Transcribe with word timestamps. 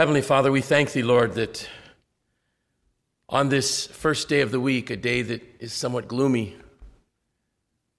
Heavenly 0.00 0.22
Father, 0.22 0.50
we 0.50 0.62
thank 0.62 0.92
thee, 0.92 1.02
Lord, 1.02 1.34
that 1.34 1.68
on 3.28 3.50
this 3.50 3.86
first 3.86 4.30
day 4.30 4.40
of 4.40 4.50
the 4.50 4.58
week, 4.58 4.88
a 4.88 4.96
day 4.96 5.20
that 5.20 5.42
is 5.60 5.74
somewhat 5.74 6.08
gloomy, 6.08 6.56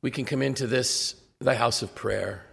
we 0.01 0.09
can 0.09 0.25
come 0.25 0.41
into 0.41 0.65
this, 0.65 1.13
thy 1.37 1.53
house 1.53 1.83
of 1.83 1.93
prayer. 1.93 2.43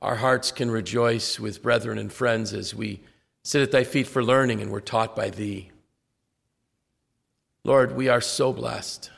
Our 0.00 0.14
hearts 0.14 0.52
can 0.52 0.70
rejoice 0.70 1.40
with 1.40 1.60
brethren 1.60 1.98
and 1.98 2.12
friends 2.12 2.52
as 2.52 2.72
we 2.72 3.00
sit 3.42 3.62
at 3.62 3.72
thy 3.72 3.82
feet 3.82 4.06
for 4.06 4.22
learning 4.22 4.62
and 4.62 4.70
we're 4.70 4.78
taught 4.78 5.16
by 5.16 5.30
thee. 5.30 5.72
Lord, 7.64 7.96
we 7.96 8.06
are 8.06 8.20
so 8.20 8.52
blessed. 8.52 9.10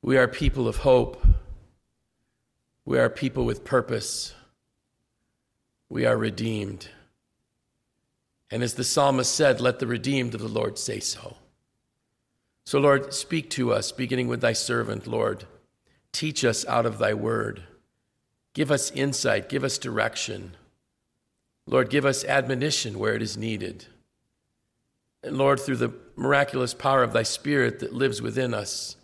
We 0.00 0.16
are 0.16 0.26
people 0.26 0.66
of 0.66 0.78
hope. 0.78 1.22
We 2.86 2.98
are 2.98 3.10
people 3.10 3.44
with 3.44 3.62
purpose. 3.62 4.32
We 5.88 6.04
are 6.06 6.16
redeemed. 6.16 6.88
And 8.50 8.62
as 8.62 8.74
the 8.74 8.84
psalmist 8.84 9.34
said, 9.34 9.60
let 9.60 9.78
the 9.78 9.86
redeemed 9.86 10.34
of 10.34 10.40
the 10.40 10.48
Lord 10.48 10.78
say 10.78 11.00
so. 11.00 11.36
So, 12.64 12.78
Lord, 12.78 13.14
speak 13.14 13.48
to 13.50 13.72
us, 13.72 13.92
beginning 13.92 14.28
with 14.28 14.40
thy 14.40 14.52
servant, 14.52 15.06
Lord. 15.06 15.46
Teach 16.12 16.44
us 16.44 16.66
out 16.66 16.86
of 16.86 16.98
thy 16.98 17.14
word. 17.14 17.62
Give 18.52 18.70
us 18.70 18.90
insight, 18.90 19.48
give 19.48 19.64
us 19.64 19.78
direction. 19.78 20.56
Lord, 21.66 21.90
give 21.90 22.04
us 22.04 22.24
admonition 22.24 22.98
where 22.98 23.14
it 23.14 23.22
is 23.22 23.36
needed. 23.36 23.86
And 25.22 25.36
Lord, 25.36 25.60
through 25.60 25.76
the 25.76 25.94
miraculous 26.16 26.74
power 26.74 27.02
of 27.02 27.12
thy 27.12 27.22
Spirit 27.22 27.80
that 27.80 27.92
lives 27.92 28.22
within 28.22 28.54
us, 28.54 28.96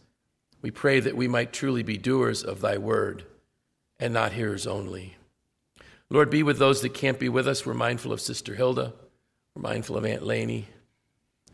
we 0.63 0.71
pray 0.71 1.01
that 1.01 1.17
we 1.17 1.29
might 1.29 1.53
truly 1.53 1.83
be 1.83 1.99
doers 1.99 2.43
of 2.43 2.61
thy 2.61 2.79
word 2.79 3.25
and 4.01 4.15
not 4.15 4.33
hearers 4.33 4.67
only. 4.67 5.17
Lord, 6.15 6.31
be 6.31 6.45
with 6.45 6.59
those 6.59 6.81
that 6.83 6.95
can't 6.95 7.19
be 7.19 7.29
with 7.29 7.49
us. 7.49 7.67
We're 7.67 7.75
mindful 7.75 8.13
of 8.13 8.21
Sister 8.21 8.55
Hilda, 8.55 8.93
we're 9.53 9.63
mindful 9.63 9.97
of 9.97 10.05
Aunt 10.05 10.23
Laney, 10.25 10.69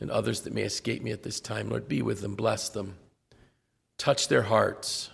and 0.00 0.10
others 0.10 0.42
that 0.42 0.52
may 0.52 0.60
escape 0.60 1.02
me 1.02 1.12
at 1.12 1.22
this 1.22 1.40
time. 1.40 1.70
Lord, 1.70 1.88
be 1.88 2.02
with 2.02 2.20
them, 2.20 2.34
bless 2.34 2.68
them, 2.68 2.96
touch 3.96 4.28
their 4.28 4.42
hearts, 4.42 5.08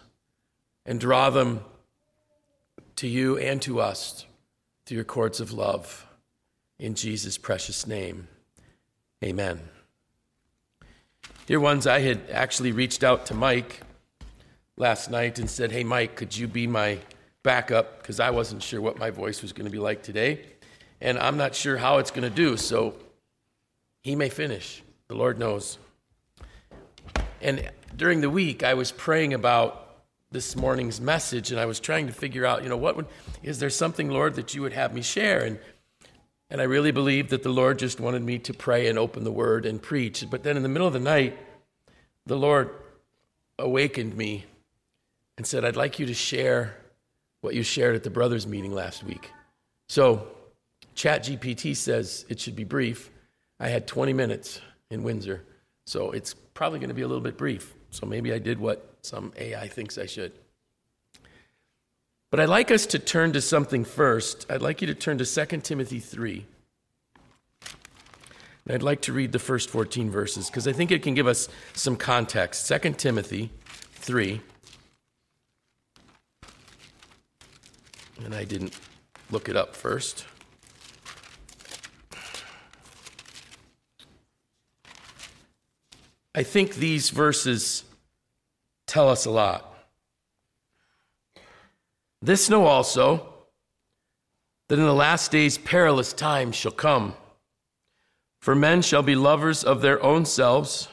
and 0.85 0.99
draw 0.99 1.31
them 1.31 1.61
to 2.97 3.07
you 3.07 3.39
and 3.39 3.63
to 3.63 3.79
us 3.79 4.27
through 4.85 4.97
your 4.97 5.05
cords 5.05 5.39
of 5.39 5.53
love. 5.53 6.05
In 6.81 6.97
Jesus' 6.97 7.39
precious 7.39 7.87
name, 7.87 8.27
amen. 9.23 9.61
Dear 11.47 11.61
ones, 11.61 11.87
I 11.87 12.01
had 12.01 12.29
actually 12.33 12.73
reached 12.73 13.05
out 13.05 13.27
to 13.27 13.35
Mike 13.35 13.83
last 14.77 15.09
night 15.09 15.39
and 15.39 15.49
said, 15.49 15.71
Hey, 15.71 15.85
Mike, 15.85 16.17
could 16.17 16.37
you 16.37 16.49
be 16.49 16.67
my 16.67 16.99
backup? 17.47 18.03
Because 18.03 18.19
I 18.19 18.31
wasn't 18.31 18.63
sure 18.63 18.81
what 18.81 18.99
my 18.99 19.11
voice 19.11 19.41
was 19.41 19.53
going 19.55 19.67
to 19.67 19.71
be 19.71 19.79
like 19.79 20.03
today. 20.03 20.45
And 21.01 21.17
I'm 21.19 21.37
not 21.37 21.55
sure 21.55 21.77
how 21.77 21.99
it's 21.99 22.11
going 22.11 22.29
to 22.29 22.35
do. 22.35 22.57
So 22.57 22.97
he 24.03 24.17
may 24.17 24.29
finish. 24.29 24.83
The 25.09 25.15
Lord 25.15 25.39
knows. 25.39 25.79
And 27.41 27.71
during 27.97 28.21
the 28.21 28.29
week, 28.29 28.65
I 28.65 28.75
was 28.75 28.91
praying 28.91 29.33
about 29.33 30.03
this 30.33 30.57
morning's 30.57 31.01
message 31.01 31.53
and 31.53 31.61
I 31.61 31.67
was 31.67 31.79
trying 31.79 32.09
to 32.09 32.13
figure 32.13 32.45
out, 32.45 32.65
you 32.65 32.69
know, 32.69 32.77
what 32.77 32.97
would, 32.97 33.07
is 33.45 33.61
there 33.61 33.71
something, 33.71 34.11
Lord, 34.11 34.35
that 34.35 34.55
you 34.55 34.63
would 34.63 34.73
have 34.73 34.93
me 34.93 35.01
share? 35.01 35.45
And, 35.45 35.61
and 36.51 36.61
I 36.61 36.65
really 36.65 36.91
believed 36.91 37.31
that 37.31 37.45
the 37.45 37.51
Lord 37.51 37.79
just 37.79 38.01
wanted 38.01 38.23
me 38.23 38.41
to 38.41 38.53
pray 38.53 38.89
and 38.89 38.99
open 38.99 39.23
the 39.23 39.31
word 39.31 39.65
and 39.65 39.81
preach. 39.81 40.25
But 40.29 40.43
then 40.43 40.57
in 40.57 40.65
the 40.65 40.69
middle 40.69 40.89
of 40.89 40.93
the 40.93 40.99
night, 40.99 41.39
the 42.27 42.37
Lord 42.37 42.71
awakened 43.57 44.17
me 44.17 44.47
and 45.39 45.47
said, 45.47 45.65
I'd 45.65 45.77
like 45.77 46.01
you 46.01 46.07
to 46.07 46.15
share 46.15 46.77
what 47.47 47.55
you 47.55 47.63
shared 47.63 47.95
at 47.95 48.03
the 48.03 48.11
brothers' 48.11 48.45
meeting 48.45 48.75
last 48.75 49.05
week. 49.05 49.31
So, 49.89 50.27
ChatGPT 50.97 51.77
says 51.77 52.27
it 52.29 52.41
should 52.41 52.57
be 52.57 52.65
brief. 52.65 53.09
I 53.61 53.69
had 53.69 53.87
20 53.87 54.13
minutes 54.13 54.61
in 54.91 55.05
Windsor, 55.05 55.45
so 55.87 56.11
it's 56.11 56.35
probably 56.35 56.81
going 56.81 56.89
to 56.89 56.95
be 56.95 57.03
a 57.03 57.07
little 57.07 57.23
bit 57.23 57.39
brief. 57.39 57.73
So 57.91 58.05
maybe 58.05 58.33
I 58.33 58.39
did 58.39 58.59
what 58.59 58.97
some 59.03 59.33
AI 59.39 59.69
thinks 59.69 59.97
I 59.97 60.07
should. 60.07 60.33
But 62.33 62.41
I'd 62.41 62.49
like 62.49 62.73
us 62.73 62.85
to 62.87 62.99
turn 62.99 63.33
to 63.35 63.41
something 63.41 63.85
first. 63.85 64.45
I'd 64.51 64.61
like 64.61 64.81
you 64.81 64.89
to 64.89 64.95
turn 64.95 65.19
to 65.19 65.25
2 65.25 65.59
Timothy 65.59 66.01
3. 66.01 66.45
And 68.65 68.75
I'd 68.75 68.83
like 68.83 69.03
to 69.03 69.13
read 69.13 69.31
the 69.31 69.39
first 69.39 69.71
14 69.71 70.11
verses 70.11 70.49
because 70.49 70.67
I 70.67 70.73
think 70.73 70.91
it 70.91 71.05
can 71.05 71.15
give 71.15 71.29
us 71.29 71.49
some 71.75 71.95
context. 71.95 72.67
2 72.69 72.95
Timothy 72.95 73.53
3. 73.93 74.41
And 78.25 78.35
I 78.35 78.45
didn't 78.45 78.79
look 79.31 79.49
it 79.49 79.57
up 79.57 79.77
first. 79.77 80.25
I 86.35 86.43
think 86.43 86.75
these 86.75 87.11
verses 87.11 87.85
tell 88.87 89.09
us 89.09 89.25
a 89.25 89.31
lot. 89.31 89.73
This 92.21 92.51
know 92.51 92.67
also 92.67 93.27
that 94.69 94.79
in 94.79 94.85
the 94.85 94.95
last 94.95 95.31
days 95.31 95.59
perilous 95.59 96.13
times 96.13 96.57
shall 96.57 96.73
come. 96.73 97.15
For 98.41 98.55
men 98.55 98.83
shall 98.83 99.03
be 99.03 99.17
lovers 99.17 99.65
of 99.65 99.81
their 99.81 100.03
own 100.03 100.25
selves, 100.25 100.89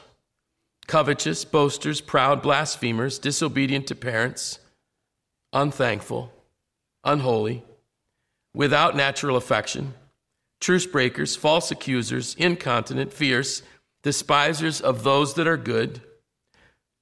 covetous, 0.86 1.44
boasters, 1.44 2.00
proud, 2.00 2.42
blasphemers, 2.42 3.18
disobedient 3.18 3.86
to 3.88 3.94
parents, 3.94 4.58
unthankful, 5.52 6.32
unholy, 7.04 7.64
without 8.54 8.96
natural 8.96 9.36
affection, 9.36 9.94
truce 10.60 10.86
breakers, 10.86 11.36
false 11.36 11.70
accusers, 11.70 12.34
incontinent, 12.36 13.12
fierce, 13.12 13.62
despisers 14.02 14.80
of 14.80 15.02
those 15.02 15.34
that 15.34 15.46
are 15.46 15.56
good 15.56 16.00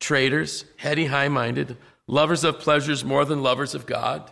traitors, 0.03 0.65
heady, 0.79 1.07
high 1.07 1.29
minded, 1.29 1.77
lovers 2.09 2.43
of 2.45 2.59
pleasures 2.59 3.05
more 3.05 3.25
than 3.25 3.43
lovers 3.43 3.75
of 3.75 3.87
God, 3.87 4.31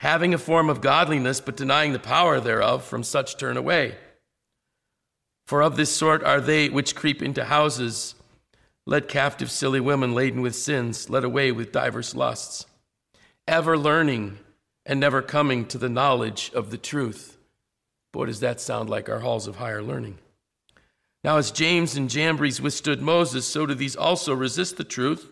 having 0.00 0.32
a 0.32 0.38
form 0.38 0.70
of 0.70 0.80
godliness 0.80 1.40
but 1.40 1.56
denying 1.56 1.92
the 1.92 1.98
power 1.98 2.40
thereof, 2.40 2.82
from 2.82 3.04
such 3.04 3.36
turn 3.36 3.56
away. 3.56 3.94
For 5.46 5.62
of 5.62 5.76
this 5.76 5.94
sort 5.94 6.24
are 6.24 6.40
they 6.40 6.70
which 6.70 6.96
creep 6.96 7.22
into 7.22 7.44
houses, 7.44 8.14
led 8.86 9.08
captive 9.08 9.50
silly 9.50 9.80
women 9.80 10.14
laden 10.14 10.40
with 10.40 10.56
sins, 10.56 11.10
led 11.10 11.22
away 11.22 11.52
with 11.52 11.70
divers 11.70 12.16
lusts, 12.16 12.64
ever 13.50 13.76
learning 13.76 14.38
and 14.86 15.00
never 15.00 15.20
coming 15.20 15.66
to 15.66 15.76
the 15.76 15.88
knowledge 15.88 16.52
of 16.54 16.70
the 16.70 16.78
truth. 16.78 17.36
Boy, 18.12 18.26
does 18.26 18.40
that 18.40 18.60
sound 18.60 18.88
like 18.88 19.08
our 19.08 19.18
halls 19.18 19.48
of 19.48 19.56
higher 19.56 19.82
learning. 19.82 20.18
Now, 21.24 21.36
as 21.36 21.50
James 21.50 21.96
and 21.96 22.08
Jambres 22.08 22.60
withstood 22.60 23.02
Moses, 23.02 23.46
so 23.46 23.66
do 23.66 23.74
these 23.74 23.96
also 23.96 24.32
resist 24.34 24.76
the 24.76 24.84
truth. 24.84 25.28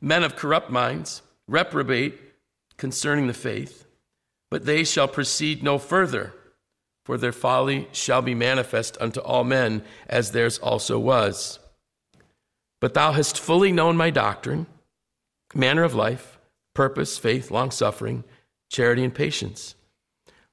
Men 0.00 0.22
of 0.22 0.36
corrupt 0.36 0.70
minds, 0.70 1.22
reprobate 1.48 2.18
concerning 2.76 3.26
the 3.26 3.34
faith, 3.34 3.84
but 4.48 4.64
they 4.64 4.84
shall 4.84 5.08
proceed 5.08 5.62
no 5.62 5.76
further, 5.76 6.32
for 7.04 7.18
their 7.18 7.32
folly 7.32 7.88
shall 7.90 8.22
be 8.22 8.34
manifest 8.34 8.96
unto 9.00 9.20
all 9.20 9.42
men, 9.42 9.82
as 10.08 10.30
theirs 10.30 10.58
also 10.58 11.00
was. 11.00 11.58
But 12.80 12.94
thou 12.94 13.12
hast 13.12 13.38
fully 13.38 13.72
known 13.72 13.96
my 13.96 14.10
doctrine, 14.10 14.66
manner 15.52 15.82
of 15.82 15.94
life, 15.94 16.33
purpose, 16.74 17.16
faith, 17.16 17.50
long 17.50 17.70
suffering, 17.70 18.24
charity, 18.68 19.04
and 19.04 19.14
patience. 19.14 19.74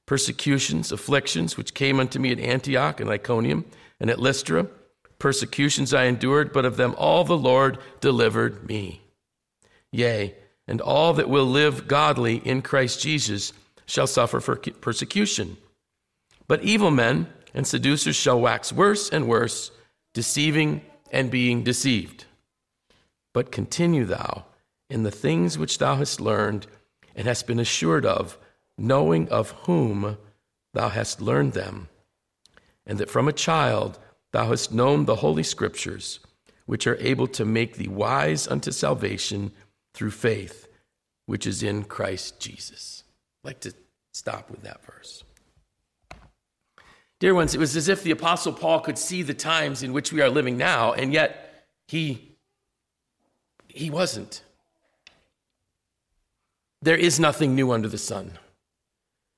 Persecutions, 0.06 0.90
afflictions, 0.92 1.56
which 1.56 1.74
came 1.74 2.00
unto 2.00 2.18
me 2.18 2.32
at 2.32 2.40
Antioch 2.40 3.00
and 3.00 3.10
Iconium 3.10 3.64
and 4.00 4.10
at 4.10 4.20
Lystra, 4.20 4.66
persecutions 5.18 5.94
I 5.94 6.04
endured, 6.04 6.52
but 6.52 6.64
of 6.64 6.76
them 6.76 6.94
all 6.98 7.24
the 7.24 7.36
Lord 7.36 7.78
delivered 8.00 8.66
me. 8.68 9.02
Yea, 9.92 10.34
and 10.66 10.80
all 10.80 11.12
that 11.14 11.28
will 11.28 11.46
live 11.46 11.86
godly 11.86 12.36
in 12.36 12.62
Christ 12.62 13.00
Jesus 13.00 13.52
shall 13.86 14.06
suffer 14.06 14.40
for 14.40 14.56
persecution. 14.56 15.56
But 16.48 16.62
evil 16.62 16.90
men 16.90 17.28
and 17.54 17.66
seducers 17.66 18.16
shall 18.16 18.40
wax 18.40 18.72
worse 18.72 19.10
and 19.10 19.28
worse, 19.28 19.70
deceiving 20.14 20.82
and 21.10 21.30
being 21.30 21.62
deceived. 21.62 22.24
But 23.32 23.52
continue 23.52 24.04
thou 24.04 24.46
in 24.90 25.02
the 25.02 25.10
things 25.10 25.58
which 25.58 25.78
thou 25.78 25.96
hast 25.96 26.20
learned 26.20 26.66
and 27.14 27.26
hast 27.26 27.46
been 27.46 27.60
assured 27.60 28.06
of, 28.06 28.38
knowing 28.76 29.28
of 29.28 29.50
whom 29.62 30.18
thou 30.74 30.88
hast 30.88 31.20
learned 31.20 31.52
them 31.52 31.88
and 32.86 32.98
that 32.98 33.10
from 33.10 33.28
a 33.28 33.32
child 33.32 33.98
thou 34.32 34.48
hast 34.48 34.72
known 34.72 35.04
the 35.04 35.16
holy 35.16 35.42
scriptures, 35.42 36.20
which 36.66 36.86
are 36.86 36.96
able 36.96 37.26
to 37.28 37.44
make 37.44 37.76
thee 37.76 37.88
wise 37.88 38.48
unto 38.48 38.70
salvation 38.70 39.52
through 39.94 40.10
faith, 40.10 40.68
which 41.26 41.46
is 41.46 41.62
in 41.62 41.84
Christ 41.84 42.40
Jesus. 42.40 43.04
I'd 43.44 43.48
like 43.48 43.60
to 43.60 43.74
stop 44.12 44.50
with 44.50 44.62
that 44.62 44.84
verse. 44.84 45.22
Dear 47.20 47.34
ones, 47.34 47.54
it 47.54 47.58
was 47.58 47.76
as 47.76 47.88
if 47.88 48.02
the 48.02 48.10
Apostle 48.10 48.52
Paul 48.52 48.80
could 48.80 48.98
see 48.98 49.22
the 49.22 49.34
times 49.34 49.82
in 49.82 49.92
which 49.92 50.12
we 50.12 50.20
are 50.22 50.30
living 50.30 50.56
now, 50.56 50.92
and 50.92 51.12
yet 51.12 51.66
he, 51.86 52.36
he 53.68 53.90
wasn't. 53.90 54.42
There 56.82 56.96
is 56.96 57.20
nothing 57.20 57.54
new 57.54 57.70
under 57.70 57.88
the 57.88 57.98
sun. 57.98 58.38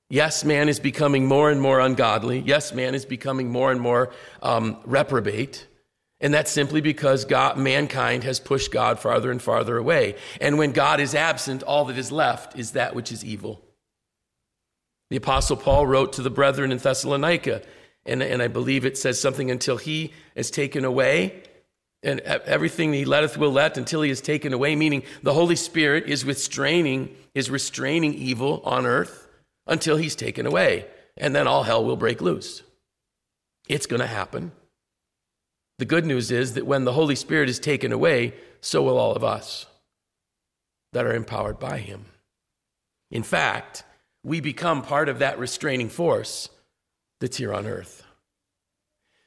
Yes, 0.09 0.43
man 0.43 0.69
is 0.69 0.79
becoming 0.79 1.25
more 1.25 1.49
and 1.49 1.61
more 1.61 1.79
ungodly. 1.79 2.39
Yes, 2.39 2.73
man 2.73 2.93
is 2.93 3.05
becoming 3.05 3.49
more 3.49 3.71
and 3.71 3.79
more 3.79 4.11
um, 4.41 4.77
reprobate. 4.85 5.67
And 6.19 6.33
that's 6.33 6.51
simply 6.51 6.81
because 6.81 7.25
God, 7.25 7.57
mankind 7.57 8.23
has 8.23 8.39
pushed 8.39 8.71
God 8.71 8.99
farther 8.99 9.31
and 9.31 9.41
farther 9.41 9.77
away. 9.77 10.15
And 10.39 10.57
when 10.57 10.71
God 10.71 10.99
is 10.99 11.13
absent, 11.13 11.63
all 11.63 11.85
that 11.85 11.97
is 11.97 12.11
left 12.11 12.57
is 12.57 12.71
that 12.71 12.95
which 12.95 13.11
is 13.11 13.25
evil. 13.25 13.61
The 15.09 15.17
Apostle 15.17 15.57
Paul 15.57 15.85
wrote 15.85 16.13
to 16.13 16.21
the 16.21 16.31
brethren 16.31 16.71
in 16.71 16.77
Thessalonica, 16.79 17.61
and, 18.05 18.23
and 18.23 18.41
I 18.41 18.47
believe 18.47 18.85
it 18.85 18.97
says 18.97 19.19
something 19.19 19.51
until 19.51 19.77
he 19.77 20.13
is 20.35 20.49
taken 20.49 20.85
away, 20.85 21.43
and 22.05 22.21
everything 22.21 22.93
he 22.93 23.03
letteth 23.03 23.37
will 23.37 23.51
let 23.51 23.77
until 23.77 24.01
he 24.01 24.11
is 24.11 24.21
taken 24.21 24.53
away, 24.53 24.75
meaning 24.75 25.03
the 25.23 25.33
Holy 25.33 25.55
Spirit 25.55 26.05
is 26.07 26.23
restraining, 26.23 27.13
is 27.33 27.49
restraining 27.49 28.13
evil 28.13 28.61
on 28.63 28.85
earth 28.85 29.27
until 29.67 29.97
he's 29.97 30.15
taken 30.15 30.45
away. 30.45 30.85
And 31.17 31.35
then 31.35 31.47
all 31.47 31.63
hell 31.63 31.83
will 31.83 31.97
break 31.97 32.21
loose. 32.21 32.61
It's 33.67 33.87
going 33.87 34.01
to 34.01 34.07
happen. 34.07 34.51
The 35.79 35.85
good 35.85 36.05
news 36.05 36.31
is 36.31 36.53
that 36.53 36.65
when 36.65 36.85
the 36.85 36.93
Holy 36.93 37.15
Spirit 37.15 37.49
is 37.49 37.59
taken 37.59 37.91
away, 37.91 38.33
so 38.61 38.83
will 38.83 38.97
all 38.97 39.13
of 39.13 39.23
us 39.23 39.65
that 40.93 41.05
are 41.05 41.13
empowered 41.13 41.59
by 41.59 41.79
him. 41.79 42.05
In 43.11 43.23
fact, 43.23 43.83
we 44.23 44.39
become 44.39 44.81
part 44.81 45.09
of 45.09 45.19
that 45.19 45.39
restraining 45.39 45.89
force 45.89 46.49
that's 47.19 47.37
here 47.37 47.53
on 47.53 47.65
earth. 47.65 48.04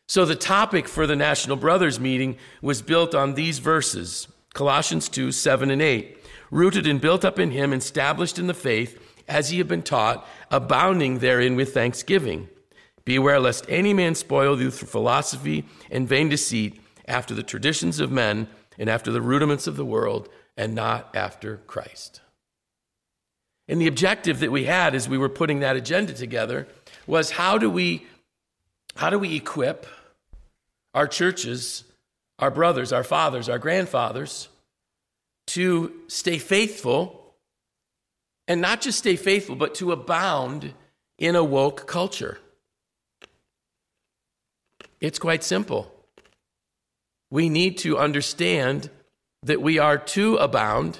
So 0.09 0.25
the 0.25 0.35
topic 0.35 0.89
for 0.89 1.07
the 1.07 1.15
National 1.15 1.57
Brothers 1.57 2.01
meeting 2.01 2.39
was 2.63 2.81
built 2.81 3.15
on 3.15 3.35
these 3.35 3.59
verses 3.59 4.27
Colossians 4.55 5.09
2 5.11 5.31
7 5.31 5.71
and 5.71 5.83
8. 5.83 6.17
Rooted 6.51 6.87
and 6.87 6.99
built 6.99 7.27
up 7.27 7.39
in 7.39 7.51
him, 7.51 7.75
established 7.75 8.39
in 8.39 8.47
the 8.47 8.55
faith, 8.55 8.99
as 9.29 9.53
ye 9.53 9.59
have 9.59 9.69
been 9.69 9.83
taught, 9.83 10.27
abounding 10.51 11.19
therein 11.19 11.57
with 11.57 11.75
thanksgiving. 11.75 12.49
Beware 13.05 13.39
lest 13.39 13.67
any 13.69 13.93
man 13.93 14.15
spoil 14.15 14.59
you 14.59 14.71
through 14.71 14.89
philosophy 14.89 15.67
and 15.91 16.09
vain 16.09 16.31
deceit, 16.31 16.81
after 17.07 17.35
the 17.35 17.43
traditions 17.43 18.01
of 18.01 18.11
men 18.11 18.49
and 18.79 18.89
after 18.89 19.13
the 19.13 19.21
rudiments 19.21 19.67
of 19.67 19.77
the 19.77 19.85
world, 19.85 20.31
and 20.57 20.75
not 20.75 21.15
after 21.15 21.59
Christ. 21.67 22.23
And 23.69 23.79
the 23.81 23.87
objective 23.87 24.41
that 24.41 24.51
we 24.51 24.65
had 24.65 24.95
as 24.95 25.07
we 25.07 25.19
were 25.19 25.29
putting 25.29 25.61
that 25.61 25.77
agenda 25.77 26.15
together 26.15 26.67
was 27.07 27.33
how 27.33 27.59
do 27.59 27.69
we 27.69 28.07
how 28.97 29.11
do 29.11 29.19
we 29.19 29.37
equip 29.37 29.87
our 30.95 31.07
churches, 31.07 31.85
our 32.39 32.51
brothers, 32.51 32.93
our 32.93 33.05
fathers, 33.05 33.49
our 33.49 33.59
grandfathers 33.59 34.49
to 35.49 35.93
stay 36.09 36.39
faithful 36.39 37.35
and 38.47 38.61
not 38.61 38.81
just 38.81 38.99
stay 38.99 39.17
faithful 39.17 39.57
but 39.57 39.75
to 39.77 39.93
abound 39.93 40.75
in 41.19 41.37
a 41.37 41.45
woke 41.45 41.87
culture. 41.87 42.39
It's 45.01 45.19
quite 45.19 45.45
simple. 45.45 45.93
We 47.31 47.49
need 47.49 47.79
to 47.79 47.99
understand 47.99 48.91
that 49.43 49.63
we 49.63 49.79
are 49.79 49.99
to 49.99 50.37
abound 50.37 50.99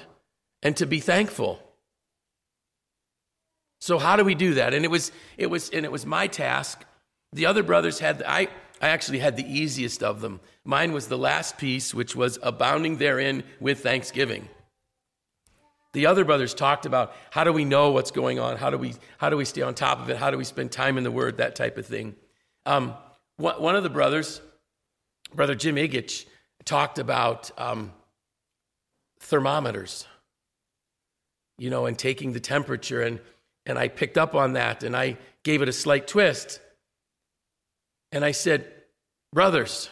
and 0.61 0.75
to 0.77 0.85
be 0.85 0.99
thankful. 0.99 1.61
So 3.81 3.97
how 3.97 4.15
do 4.15 4.23
we 4.23 4.35
do 4.35 4.55
that? 4.55 4.73
And 4.73 4.85
it 4.85 4.91
was 4.91 5.11
it 5.37 5.47
was 5.47 5.69
and 5.69 5.85
it 5.85 5.91
was 5.91 6.05
my 6.05 6.27
task. 6.27 6.83
The 7.33 7.45
other 7.45 7.63
brothers 7.63 7.99
had 7.99 8.23
I 8.27 8.47
I 8.81 8.89
actually 8.89 9.19
had 9.19 9.35
the 9.35 9.47
easiest 9.47 10.03
of 10.03 10.21
them. 10.21 10.39
Mine 10.63 10.93
was 10.93 11.07
the 11.07 11.17
last 11.17 11.57
piece 11.57 11.93
which 11.93 12.15
was 12.15 12.39
abounding 12.41 12.97
therein 12.97 13.43
with 13.59 13.81
thanksgiving. 13.81 14.47
The 15.93 16.05
other 16.05 16.23
brothers 16.23 16.53
talked 16.53 16.85
about 16.85 17.15
how 17.31 17.43
do 17.43 17.51
we 17.51 17.65
know 17.65 17.91
what's 17.91 18.11
going 18.11 18.39
on? 18.39 18.57
How 18.57 18.69
do 18.69 18.77
we 18.77 18.93
how 19.17 19.29
do 19.29 19.37
we 19.37 19.45
stay 19.45 19.63
on 19.63 19.73
top 19.73 19.99
of 19.99 20.09
it? 20.09 20.17
How 20.17 20.29
do 20.29 20.37
we 20.37 20.43
spend 20.43 20.71
time 20.71 20.97
in 20.97 21.03
the 21.03 21.11
word? 21.11 21.37
That 21.37 21.55
type 21.55 21.77
of 21.77 21.85
thing. 21.85 22.15
Um, 22.65 22.93
one 23.37 23.75
of 23.75 23.83
the 23.83 23.89
brothers, 23.89 24.41
brother 25.33 25.55
Jim 25.55 25.75
Igich, 25.75 26.25
talked 26.65 26.99
about 26.99 27.49
um, 27.57 27.91
thermometers. 29.19 30.05
You 31.57 31.69
know, 31.69 31.87
and 31.87 31.97
taking 31.97 32.33
the 32.33 32.39
temperature 32.39 33.01
and 33.01 33.19
and 33.65 33.77
I 33.77 33.87
picked 33.87 34.17
up 34.17 34.35
on 34.35 34.53
that 34.53 34.83
and 34.83 34.95
I 34.95 35.17
gave 35.43 35.61
it 35.61 35.69
a 35.69 35.73
slight 35.73 36.07
twist. 36.07 36.59
And 38.11 38.25
I 38.25 38.31
said, 38.31 38.71
Brothers, 39.33 39.89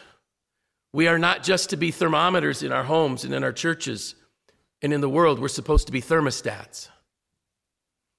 we 0.92 1.06
are 1.06 1.18
not 1.18 1.42
just 1.42 1.70
to 1.70 1.76
be 1.76 1.90
thermometers 1.90 2.62
in 2.62 2.72
our 2.72 2.84
homes 2.84 3.24
and 3.24 3.32
in 3.32 3.44
our 3.44 3.52
churches 3.52 4.14
and 4.82 4.92
in 4.92 5.00
the 5.00 5.08
world. 5.08 5.38
We're 5.38 5.48
supposed 5.48 5.86
to 5.86 5.92
be 5.92 6.02
thermostats. 6.02 6.88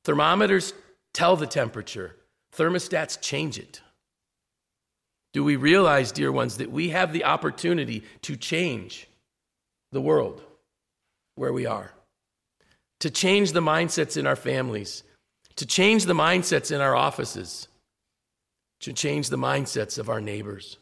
Thermometers 0.05 0.73
tell 1.13 1.35
the 1.35 1.47
temperature, 1.47 2.15
thermostats 2.55 3.19
change 3.19 3.57
it. 3.57 3.81
Do 5.33 5.43
we 5.43 5.57
realize, 5.57 6.11
dear 6.11 6.31
ones, 6.31 6.57
that 6.57 6.71
we 6.71 6.89
have 6.89 7.13
the 7.13 7.25
opportunity 7.25 8.03
to 8.23 8.35
change 8.35 9.07
the 9.91 10.01
world 10.01 10.41
where 11.35 11.53
we 11.53 11.65
are? 11.65 11.91
To 13.01 13.09
change 13.09 13.51
the 13.51 13.61
mindsets 13.61 14.17
in 14.17 14.25
our 14.25 14.35
families, 14.35 15.03
to 15.55 15.65
change 15.65 16.05
the 16.05 16.13
mindsets 16.13 16.71
in 16.71 16.81
our 16.81 16.95
offices, 16.95 17.67
to 18.81 18.93
change 18.93 19.29
the 19.29 19.37
mindsets 19.37 19.97
of 19.97 20.09
our 20.09 20.21
neighbors. 20.21 20.77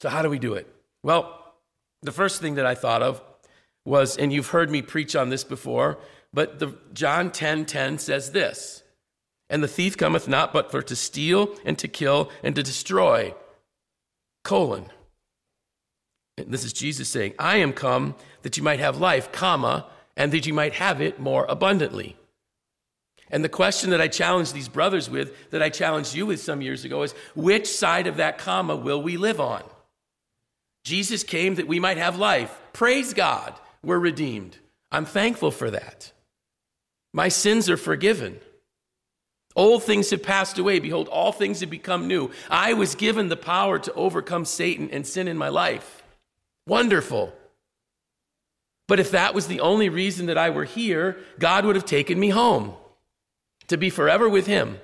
So, 0.00 0.08
how 0.08 0.22
do 0.22 0.30
we 0.30 0.38
do 0.38 0.54
it? 0.54 0.66
Well, 1.02 1.54
the 2.02 2.12
first 2.12 2.40
thing 2.40 2.56
that 2.56 2.66
I 2.66 2.74
thought 2.74 3.02
of 3.02 3.22
was, 3.84 4.16
and 4.16 4.32
you've 4.32 4.48
heard 4.48 4.70
me 4.70 4.82
preach 4.82 5.14
on 5.14 5.28
this 5.28 5.44
before, 5.44 5.98
but 6.32 6.58
the, 6.58 6.76
John 6.92 7.30
10 7.30 7.64
10 7.64 7.98
says 7.98 8.32
this 8.32 8.82
And 9.48 9.62
the 9.62 9.68
thief 9.68 9.96
cometh 9.96 10.28
not 10.28 10.52
but 10.52 10.70
for 10.70 10.82
to 10.82 10.96
steal 10.96 11.54
and 11.64 11.78
to 11.78 11.88
kill 11.88 12.30
and 12.42 12.54
to 12.54 12.62
destroy. 12.62 13.34
Colon. 14.42 14.86
And 16.36 16.52
this 16.52 16.64
is 16.64 16.72
Jesus 16.72 17.08
saying, 17.08 17.34
I 17.38 17.58
am 17.58 17.72
come 17.72 18.16
that 18.42 18.56
you 18.56 18.62
might 18.62 18.80
have 18.80 18.98
life, 18.98 19.30
comma, 19.32 19.86
and 20.16 20.32
that 20.32 20.46
you 20.46 20.52
might 20.52 20.74
have 20.74 21.00
it 21.00 21.20
more 21.20 21.46
abundantly. 21.48 22.16
And 23.30 23.42
the 23.42 23.48
question 23.48 23.90
that 23.90 24.00
I 24.00 24.08
challenged 24.08 24.54
these 24.54 24.68
brothers 24.68 25.08
with, 25.08 25.50
that 25.50 25.62
I 25.62 25.70
challenged 25.70 26.14
you 26.14 26.26
with 26.26 26.40
some 26.40 26.60
years 26.60 26.84
ago, 26.84 27.02
is 27.02 27.14
which 27.34 27.66
side 27.66 28.06
of 28.06 28.18
that 28.18 28.38
comma 28.38 28.76
will 28.76 29.02
we 29.02 29.16
live 29.16 29.40
on? 29.40 29.62
Jesus 30.84 31.24
came 31.24 31.54
that 31.54 31.66
we 31.66 31.80
might 31.80 31.96
have 31.96 32.18
life. 32.18 32.56
Praise 32.72 33.14
God, 33.14 33.54
we're 33.82 33.98
redeemed. 33.98 34.58
I'm 34.92 35.06
thankful 35.06 35.50
for 35.50 35.70
that. 35.70 36.12
My 37.12 37.28
sins 37.28 37.70
are 37.70 37.76
forgiven. 37.76 38.40
Old 39.56 39.84
things 39.84 40.10
have 40.10 40.22
passed 40.22 40.58
away. 40.58 40.80
Behold, 40.80 41.08
all 41.08 41.32
things 41.32 41.60
have 41.60 41.70
become 41.70 42.08
new. 42.08 42.30
I 42.50 42.74
was 42.74 42.94
given 42.94 43.28
the 43.28 43.36
power 43.36 43.78
to 43.78 43.94
overcome 43.94 44.44
Satan 44.44 44.90
and 44.90 45.06
sin 45.06 45.28
in 45.28 45.38
my 45.38 45.48
life. 45.48 46.02
Wonderful. 46.66 47.32
But 48.88 49.00
if 49.00 49.12
that 49.12 49.32
was 49.32 49.46
the 49.46 49.60
only 49.60 49.88
reason 49.88 50.26
that 50.26 50.36
I 50.36 50.50
were 50.50 50.64
here, 50.64 51.18
God 51.38 51.64
would 51.64 51.76
have 51.76 51.86
taken 51.86 52.18
me 52.20 52.28
home 52.30 52.74
to 53.68 53.76
be 53.76 53.90
forever 53.90 54.28
with 54.28 54.46
him. 54.46 54.78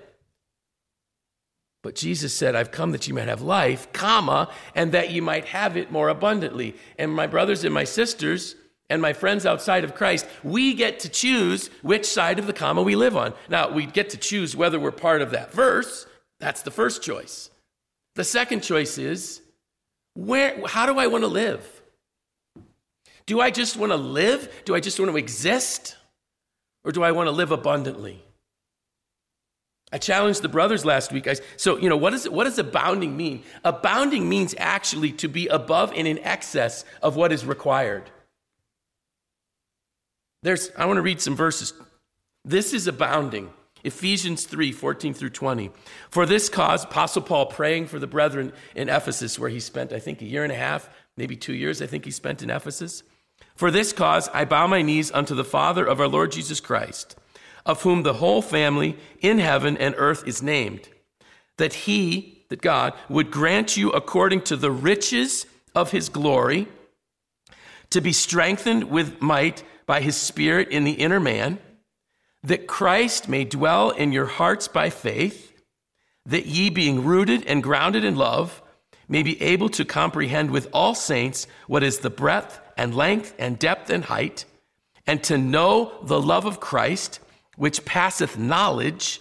But 1.82 1.94
Jesus 1.94 2.34
said, 2.34 2.54
I've 2.54 2.72
come 2.72 2.92
that 2.92 3.08
you 3.08 3.14
might 3.14 3.28
have 3.28 3.40
life, 3.40 3.90
comma, 3.92 4.50
and 4.74 4.92
that 4.92 5.10
you 5.10 5.22
might 5.22 5.46
have 5.46 5.76
it 5.76 5.90
more 5.90 6.08
abundantly. 6.08 6.76
And 6.98 7.10
my 7.12 7.26
brothers 7.26 7.64
and 7.64 7.72
my 7.72 7.84
sisters 7.84 8.54
and 8.90 9.00
my 9.00 9.12
friends 9.12 9.46
outside 9.46 9.84
of 9.84 9.94
Christ, 9.94 10.26
we 10.42 10.74
get 10.74 11.00
to 11.00 11.08
choose 11.08 11.68
which 11.80 12.04
side 12.04 12.38
of 12.38 12.46
the 12.46 12.52
comma 12.52 12.82
we 12.82 12.96
live 12.96 13.16
on. 13.16 13.32
Now, 13.48 13.70
we 13.70 13.86
get 13.86 14.10
to 14.10 14.18
choose 14.18 14.54
whether 14.54 14.78
we're 14.78 14.90
part 14.90 15.22
of 15.22 15.30
that 15.30 15.52
verse. 15.52 16.06
That's 16.38 16.62
the 16.62 16.70
first 16.70 17.02
choice. 17.02 17.50
The 18.16 18.24
second 18.24 18.62
choice 18.62 18.98
is 18.98 19.40
where 20.14 20.66
how 20.66 20.86
do 20.86 20.98
I 20.98 21.06
want 21.06 21.22
to 21.24 21.28
live? 21.28 21.82
Do 23.26 23.40
I 23.40 23.50
just 23.50 23.76
want 23.76 23.92
to 23.92 23.96
live? 23.96 24.62
Do 24.64 24.74
I 24.74 24.80
just 24.80 24.98
want 24.98 25.10
to 25.10 25.16
exist? 25.16 25.96
Or 26.84 26.92
do 26.92 27.02
I 27.02 27.12
want 27.12 27.28
to 27.28 27.32
live 27.32 27.52
abundantly? 27.52 28.24
I 29.92 29.98
challenged 29.98 30.42
the 30.42 30.48
brothers 30.48 30.84
last 30.84 31.10
week. 31.10 31.26
I, 31.26 31.36
so, 31.56 31.76
you 31.76 31.88
know, 31.88 31.96
what, 31.96 32.14
is, 32.14 32.28
what 32.28 32.44
does 32.44 32.58
abounding 32.58 33.16
mean? 33.16 33.42
Abounding 33.64 34.28
means 34.28 34.54
actually 34.56 35.12
to 35.12 35.28
be 35.28 35.48
above 35.48 35.92
and 35.96 36.06
in 36.06 36.18
excess 36.20 36.84
of 37.02 37.16
what 37.16 37.32
is 37.32 37.44
required. 37.44 38.08
There's, 40.42 40.70
I 40.76 40.86
want 40.86 40.98
to 40.98 41.02
read 41.02 41.20
some 41.20 41.34
verses. 41.34 41.72
This 42.44 42.72
is 42.72 42.86
abounding. 42.86 43.50
Ephesians 43.82 44.44
3 44.44 44.72
14 44.72 45.14
through 45.14 45.30
20. 45.30 45.70
For 46.10 46.24
this 46.24 46.48
cause, 46.48 46.84
Apostle 46.84 47.22
Paul 47.22 47.46
praying 47.46 47.86
for 47.86 47.98
the 47.98 48.06
brethren 48.06 48.52
in 48.76 48.88
Ephesus, 48.88 49.38
where 49.38 49.50
he 49.50 49.58
spent, 49.58 49.92
I 49.92 49.98
think, 49.98 50.22
a 50.22 50.26
year 50.26 50.44
and 50.44 50.52
a 50.52 50.56
half, 50.56 50.88
maybe 51.16 51.34
two 51.34 51.54
years, 51.54 51.82
I 51.82 51.86
think 51.86 52.04
he 52.04 52.10
spent 52.10 52.42
in 52.42 52.50
Ephesus. 52.50 53.02
For 53.56 53.70
this 53.70 53.92
cause, 53.92 54.28
I 54.32 54.44
bow 54.44 54.66
my 54.66 54.82
knees 54.82 55.10
unto 55.10 55.34
the 55.34 55.44
Father 55.44 55.84
of 55.84 56.00
our 56.00 56.08
Lord 56.08 56.30
Jesus 56.30 56.60
Christ 56.60 57.16
of 57.66 57.82
whom 57.82 58.02
the 58.02 58.14
whole 58.14 58.42
family 58.42 58.96
in 59.20 59.38
heaven 59.38 59.76
and 59.76 59.94
earth 59.98 60.26
is 60.26 60.42
named, 60.42 60.88
that 61.58 61.72
he, 61.72 62.44
that 62.48 62.62
God, 62.62 62.94
would 63.08 63.30
grant 63.30 63.76
you 63.76 63.90
according 63.90 64.42
to 64.42 64.56
the 64.56 64.70
riches 64.70 65.46
of 65.74 65.90
his 65.90 66.08
glory 66.08 66.66
to 67.90 68.00
be 68.00 68.12
strengthened 68.12 68.84
with 68.84 69.20
might 69.20 69.62
by 69.86 70.00
his 70.00 70.16
Spirit 70.16 70.68
in 70.68 70.84
the 70.84 70.92
inner 70.92 71.20
man, 71.20 71.58
that 72.42 72.66
Christ 72.66 73.28
may 73.28 73.44
dwell 73.44 73.90
in 73.90 74.12
your 74.12 74.26
hearts 74.26 74.68
by 74.68 74.88
faith, 74.88 75.52
that 76.24 76.46
ye, 76.46 76.70
being 76.70 77.04
rooted 77.04 77.44
and 77.46 77.62
grounded 77.62 78.04
in 78.04 78.16
love, 78.16 78.62
may 79.08 79.22
be 79.22 79.40
able 79.42 79.68
to 79.70 79.84
comprehend 79.84 80.50
with 80.50 80.68
all 80.72 80.94
saints 80.94 81.46
what 81.66 81.82
is 81.82 81.98
the 81.98 82.10
breadth 82.10 82.60
and 82.76 82.94
length 82.94 83.34
and 83.38 83.58
depth 83.58 83.90
and 83.90 84.04
height, 84.04 84.44
and 85.06 85.22
to 85.24 85.36
know 85.36 85.98
the 86.04 86.20
love 86.20 86.44
of 86.44 86.60
Christ, 86.60 87.18
which 87.60 87.84
passeth 87.84 88.38
knowledge, 88.38 89.20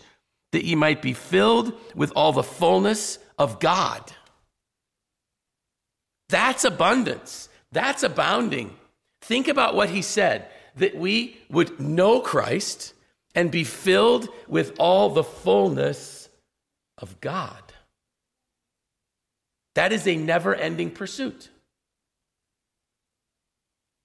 that 0.53 0.63
ye 0.63 0.73
might 0.73 1.01
be 1.01 1.11
filled 1.11 1.73
with 1.93 2.09
all 2.15 2.31
the 2.31 2.41
fullness 2.41 3.19
of 3.37 3.59
God. 3.59 4.13
That's 6.29 6.63
abundance. 6.63 7.49
That's 7.73 8.01
abounding. 8.01 8.73
Think 9.21 9.49
about 9.49 9.75
what 9.75 9.89
he 9.89 10.01
said 10.01 10.47
that 10.77 10.95
we 10.95 11.37
would 11.49 11.81
know 11.81 12.21
Christ 12.21 12.93
and 13.35 13.51
be 13.51 13.65
filled 13.65 14.29
with 14.47 14.73
all 14.79 15.09
the 15.09 15.23
fullness 15.25 16.29
of 16.97 17.19
God. 17.19 17.61
That 19.75 19.91
is 19.91 20.07
a 20.07 20.15
never 20.15 20.55
ending 20.55 20.91
pursuit. 20.91 21.49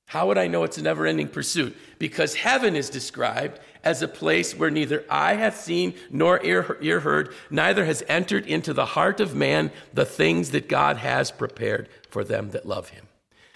How 0.08 0.26
would 0.26 0.38
I 0.38 0.48
know 0.48 0.64
it's 0.64 0.78
a 0.78 0.82
never 0.82 1.06
ending 1.06 1.28
pursuit? 1.28 1.76
Because 2.00 2.34
heaven 2.34 2.74
is 2.74 2.90
described 2.90 3.60
as 3.84 4.02
a 4.02 4.08
place 4.08 4.56
where 4.56 4.70
neither 4.70 5.04
eye 5.08 5.34
hath 5.34 5.60
seen 5.60 5.94
nor 6.10 6.42
ear, 6.42 6.78
ear 6.80 7.00
heard, 7.00 7.32
neither 7.50 7.84
has 7.84 8.02
entered 8.08 8.46
into 8.46 8.72
the 8.72 8.86
heart 8.86 9.20
of 9.20 9.36
man 9.36 9.70
the 9.92 10.06
things 10.06 10.50
that 10.50 10.68
God 10.68 10.96
has 10.96 11.30
prepared 11.30 11.88
for 12.08 12.24
them 12.24 12.50
that 12.50 12.66
love 12.66 12.88
him. 12.88 13.06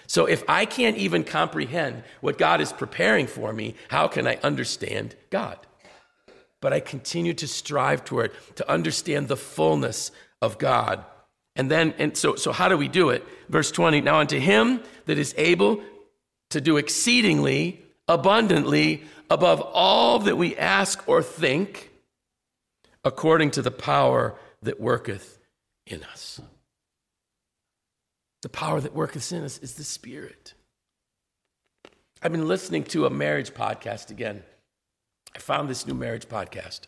So 0.07 0.25
if 0.25 0.43
I 0.47 0.65
can't 0.65 0.97
even 0.97 1.23
comprehend 1.23 2.03
what 2.21 2.37
God 2.37 2.61
is 2.61 2.73
preparing 2.73 3.27
for 3.27 3.53
me, 3.53 3.75
how 3.89 4.07
can 4.07 4.27
I 4.27 4.37
understand 4.37 5.15
God? 5.29 5.59
But 6.61 6.73
I 6.73 6.79
continue 6.79 7.33
to 7.35 7.47
strive 7.47 8.05
toward 8.05 8.31
to 8.55 8.69
understand 8.69 9.27
the 9.27 9.37
fullness 9.37 10.11
of 10.41 10.57
God. 10.57 11.05
And 11.55 11.69
then, 11.69 11.93
and 11.97 12.17
so, 12.17 12.35
so 12.35 12.51
how 12.51 12.69
do 12.69 12.77
we 12.77 12.87
do 12.87 13.09
it? 13.09 13.23
Verse 13.49 13.71
20, 13.71 14.01
now 14.01 14.19
unto 14.19 14.39
him 14.39 14.81
that 15.05 15.17
is 15.17 15.33
able 15.37 15.81
to 16.49 16.61
do 16.61 16.77
exceedingly 16.77 17.83
abundantly 18.09 19.03
above 19.29 19.61
all 19.61 20.19
that 20.19 20.35
we 20.35 20.57
ask 20.57 21.07
or 21.07 21.23
think, 21.23 21.91
according 23.05 23.51
to 23.51 23.61
the 23.61 23.71
power 23.71 24.35
that 24.63 24.81
worketh 24.81 25.37
in 25.85 26.03
us. 26.03 26.41
The 28.41 28.49
power 28.49 28.81
that 28.81 28.95
worketh 28.95 29.31
in 29.31 29.43
us 29.43 29.59
is 29.59 29.75
the 29.75 29.83
Spirit. 29.83 30.53
I've 32.21 32.31
been 32.31 32.47
listening 32.47 32.83
to 32.85 33.05
a 33.05 33.09
marriage 33.09 33.53
podcast 33.53 34.09
again. 34.09 34.43
I 35.35 35.39
found 35.39 35.69
this 35.69 35.85
new 35.85 35.93
marriage 35.93 36.27
podcast, 36.27 36.81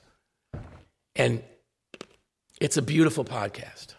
and 1.15 1.43
it's 2.59 2.77
a 2.77 2.81
beautiful 2.81 3.23
podcast. 3.23 3.93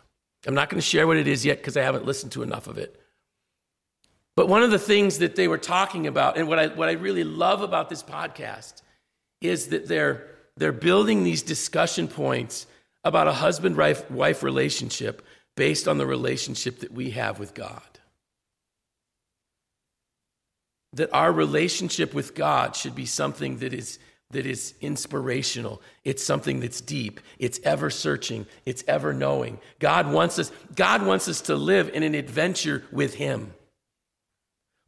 I'm 0.46 0.54
not 0.54 0.68
going 0.68 0.80
to 0.80 0.86
share 0.86 1.06
what 1.06 1.16
it 1.16 1.28
is 1.28 1.44
yet 1.44 1.58
because 1.58 1.76
I 1.76 1.82
haven't 1.82 2.04
listened 2.04 2.32
to 2.32 2.42
enough 2.42 2.66
of 2.66 2.76
it. 2.78 3.01
But 4.34 4.48
one 4.48 4.62
of 4.62 4.70
the 4.70 4.78
things 4.78 5.18
that 5.18 5.36
they 5.36 5.46
were 5.46 5.58
talking 5.58 6.06
about, 6.06 6.38
and 6.38 6.48
what 6.48 6.58
I, 6.58 6.68
what 6.68 6.88
I 6.88 6.92
really 6.92 7.24
love 7.24 7.60
about 7.60 7.90
this 7.90 8.02
podcast, 8.02 8.82
is 9.40 9.68
that 9.68 9.88
they're, 9.88 10.26
they're 10.56 10.72
building 10.72 11.22
these 11.22 11.42
discussion 11.42 12.08
points 12.08 12.66
about 13.04 13.28
a 13.28 13.32
husband 13.32 13.76
wife 13.76 14.42
relationship 14.42 15.22
based 15.56 15.86
on 15.86 15.98
the 15.98 16.06
relationship 16.06 16.80
that 16.80 16.92
we 16.92 17.10
have 17.10 17.38
with 17.38 17.52
God. 17.52 17.82
That 20.94 21.12
our 21.12 21.32
relationship 21.32 22.14
with 22.14 22.34
God 22.34 22.76
should 22.76 22.94
be 22.94 23.06
something 23.06 23.58
that 23.58 23.74
is, 23.74 23.98
that 24.30 24.46
is 24.46 24.74
inspirational. 24.80 25.82
It's 26.04 26.24
something 26.24 26.60
that's 26.60 26.80
deep. 26.80 27.20
It's 27.38 27.60
ever 27.64 27.90
searching. 27.90 28.46
It's 28.64 28.84
ever 28.86 29.12
knowing. 29.12 29.58
God 29.78 30.10
wants 30.10 30.38
us, 30.38 30.52
God 30.74 31.04
wants 31.04 31.28
us 31.28 31.42
to 31.42 31.56
live 31.56 31.90
in 31.90 32.02
an 32.02 32.14
adventure 32.14 32.84
with 32.92 33.14
Him. 33.14 33.52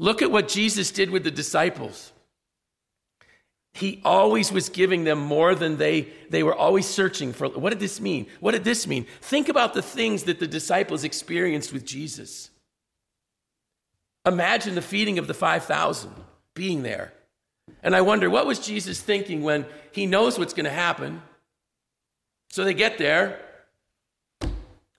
Look 0.04 0.20
at 0.20 0.30
what 0.30 0.48
Jesus 0.48 0.90
did 0.90 1.08
with 1.08 1.24
the 1.24 1.30
disciples. 1.30 2.12
He 3.72 4.02
always 4.04 4.52
was 4.52 4.68
giving 4.68 5.04
them 5.04 5.18
more 5.18 5.54
than 5.54 5.78
they, 5.78 6.08
they 6.28 6.42
were 6.42 6.54
always 6.54 6.86
searching 6.86 7.32
for. 7.32 7.48
What 7.48 7.70
did 7.70 7.80
this 7.80 8.02
mean? 8.02 8.26
What 8.38 8.52
did 8.52 8.64
this 8.64 8.86
mean? 8.86 9.06
Think 9.22 9.48
about 9.48 9.72
the 9.72 9.80
things 9.80 10.24
that 10.24 10.40
the 10.40 10.46
disciples 10.46 11.04
experienced 11.04 11.72
with 11.72 11.86
Jesus. 11.86 12.50
Imagine 14.26 14.74
the 14.74 14.82
feeding 14.82 15.18
of 15.18 15.26
the 15.26 15.32
5,000 15.32 16.12
being 16.52 16.82
there. 16.82 17.14
And 17.82 17.96
I 17.96 18.02
wonder, 18.02 18.28
what 18.28 18.44
was 18.44 18.58
Jesus 18.58 19.00
thinking 19.00 19.42
when 19.42 19.64
he 19.92 20.04
knows 20.04 20.38
what's 20.38 20.52
going 20.52 20.64
to 20.64 20.70
happen? 20.70 21.22
So 22.50 22.62
they 22.62 22.74
get 22.74 22.98
there. 22.98 23.40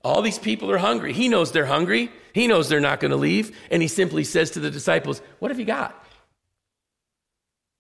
All 0.06 0.22
these 0.22 0.38
people 0.38 0.70
are 0.70 0.78
hungry. 0.78 1.14
He 1.14 1.28
knows 1.28 1.52
they're 1.52 1.66
hungry. 1.66 2.12
He 2.32 2.46
knows 2.46 2.70
they're 2.70 2.80
not 2.80 3.00
going 3.00 3.10
to 3.10 3.18
leave. 3.18 3.58
And 3.72 3.82
he 3.82 3.88
simply 3.88 4.24
says 4.24 4.52
to 4.52 4.60
the 4.60 4.70
disciples, 4.70 5.20
What 5.40 5.50
have 5.50 5.58
you 5.58 5.66
got? 5.66 6.00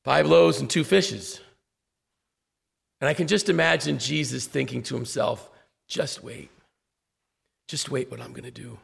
Five 0.04 0.26
loaves 0.26 0.60
and 0.60 0.68
two 0.68 0.84
fishes. 0.84 1.40
And 3.00 3.08
I 3.08 3.14
can 3.14 3.28
just 3.28 3.48
imagine 3.48 4.00
Jesus 4.00 4.48
thinking 4.48 4.82
to 4.84 4.96
himself, 4.96 5.52
just 5.88 6.24
wait. 6.24 6.50
Just 7.68 7.92
wait 7.92 8.10
what 8.10 8.20
I'm 8.20 8.32
going 8.32 8.44
to 8.44 8.50
do. 8.50 8.80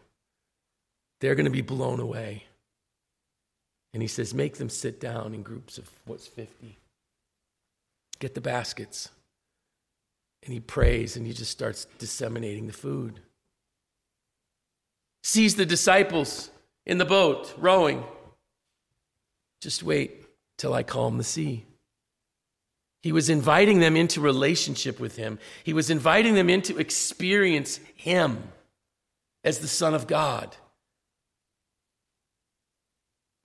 They're 1.19 1.33
going 1.33 1.45
to 1.45 1.51
be 1.51 1.61
blown 1.61 1.99
away. 1.99 2.43
And 3.91 4.03
he 4.03 4.07
says, 4.07 4.35
make 4.35 4.57
them 4.57 4.69
sit 4.69 4.99
down 4.99 5.33
in 5.33 5.41
groups 5.41 5.79
of 5.79 5.89
what's 6.05 6.27
50. 6.27 6.77
Get 8.19 8.35
the 8.35 8.41
baskets. 8.41 9.09
And 10.43 10.53
he 10.53 10.59
prays 10.59 11.17
and 11.17 11.25
he 11.25 11.33
just 11.33 11.51
starts 11.51 11.87
disseminating 11.97 12.67
the 12.67 12.73
food. 12.73 13.19
Sees 15.23 15.55
the 15.55 15.65
disciples 15.65 16.49
in 16.85 16.97
the 16.97 17.05
boat 17.05 17.53
rowing. 17.57 18.03
Just 19.61 19.83
wait 19.83 20.25
till 20.57 20.73
I 20.73 20.83
calm 20.83 21.17
the 21.17 21.23
sea. 21.23 21.65
He 23.03 23.11
was 23.11 23.29
inviting 23.29 23.79
them 23.79 23.95
into 23.95 24.21
relationship 24.21 24.99
with 24.99 25.15
him. 25.15 25.39
He 25.63 25.73
was 25.73 25.89
inviting 25.89 26.35
them 26.35 26.49
into 26.49 26.77
experience 26.77 27.79
him 27.95 28.43
as 29.43 29.59
the 29.59 29.67
Son 29.67 29.93
of 29.93 30.07
God. 30.07 30.55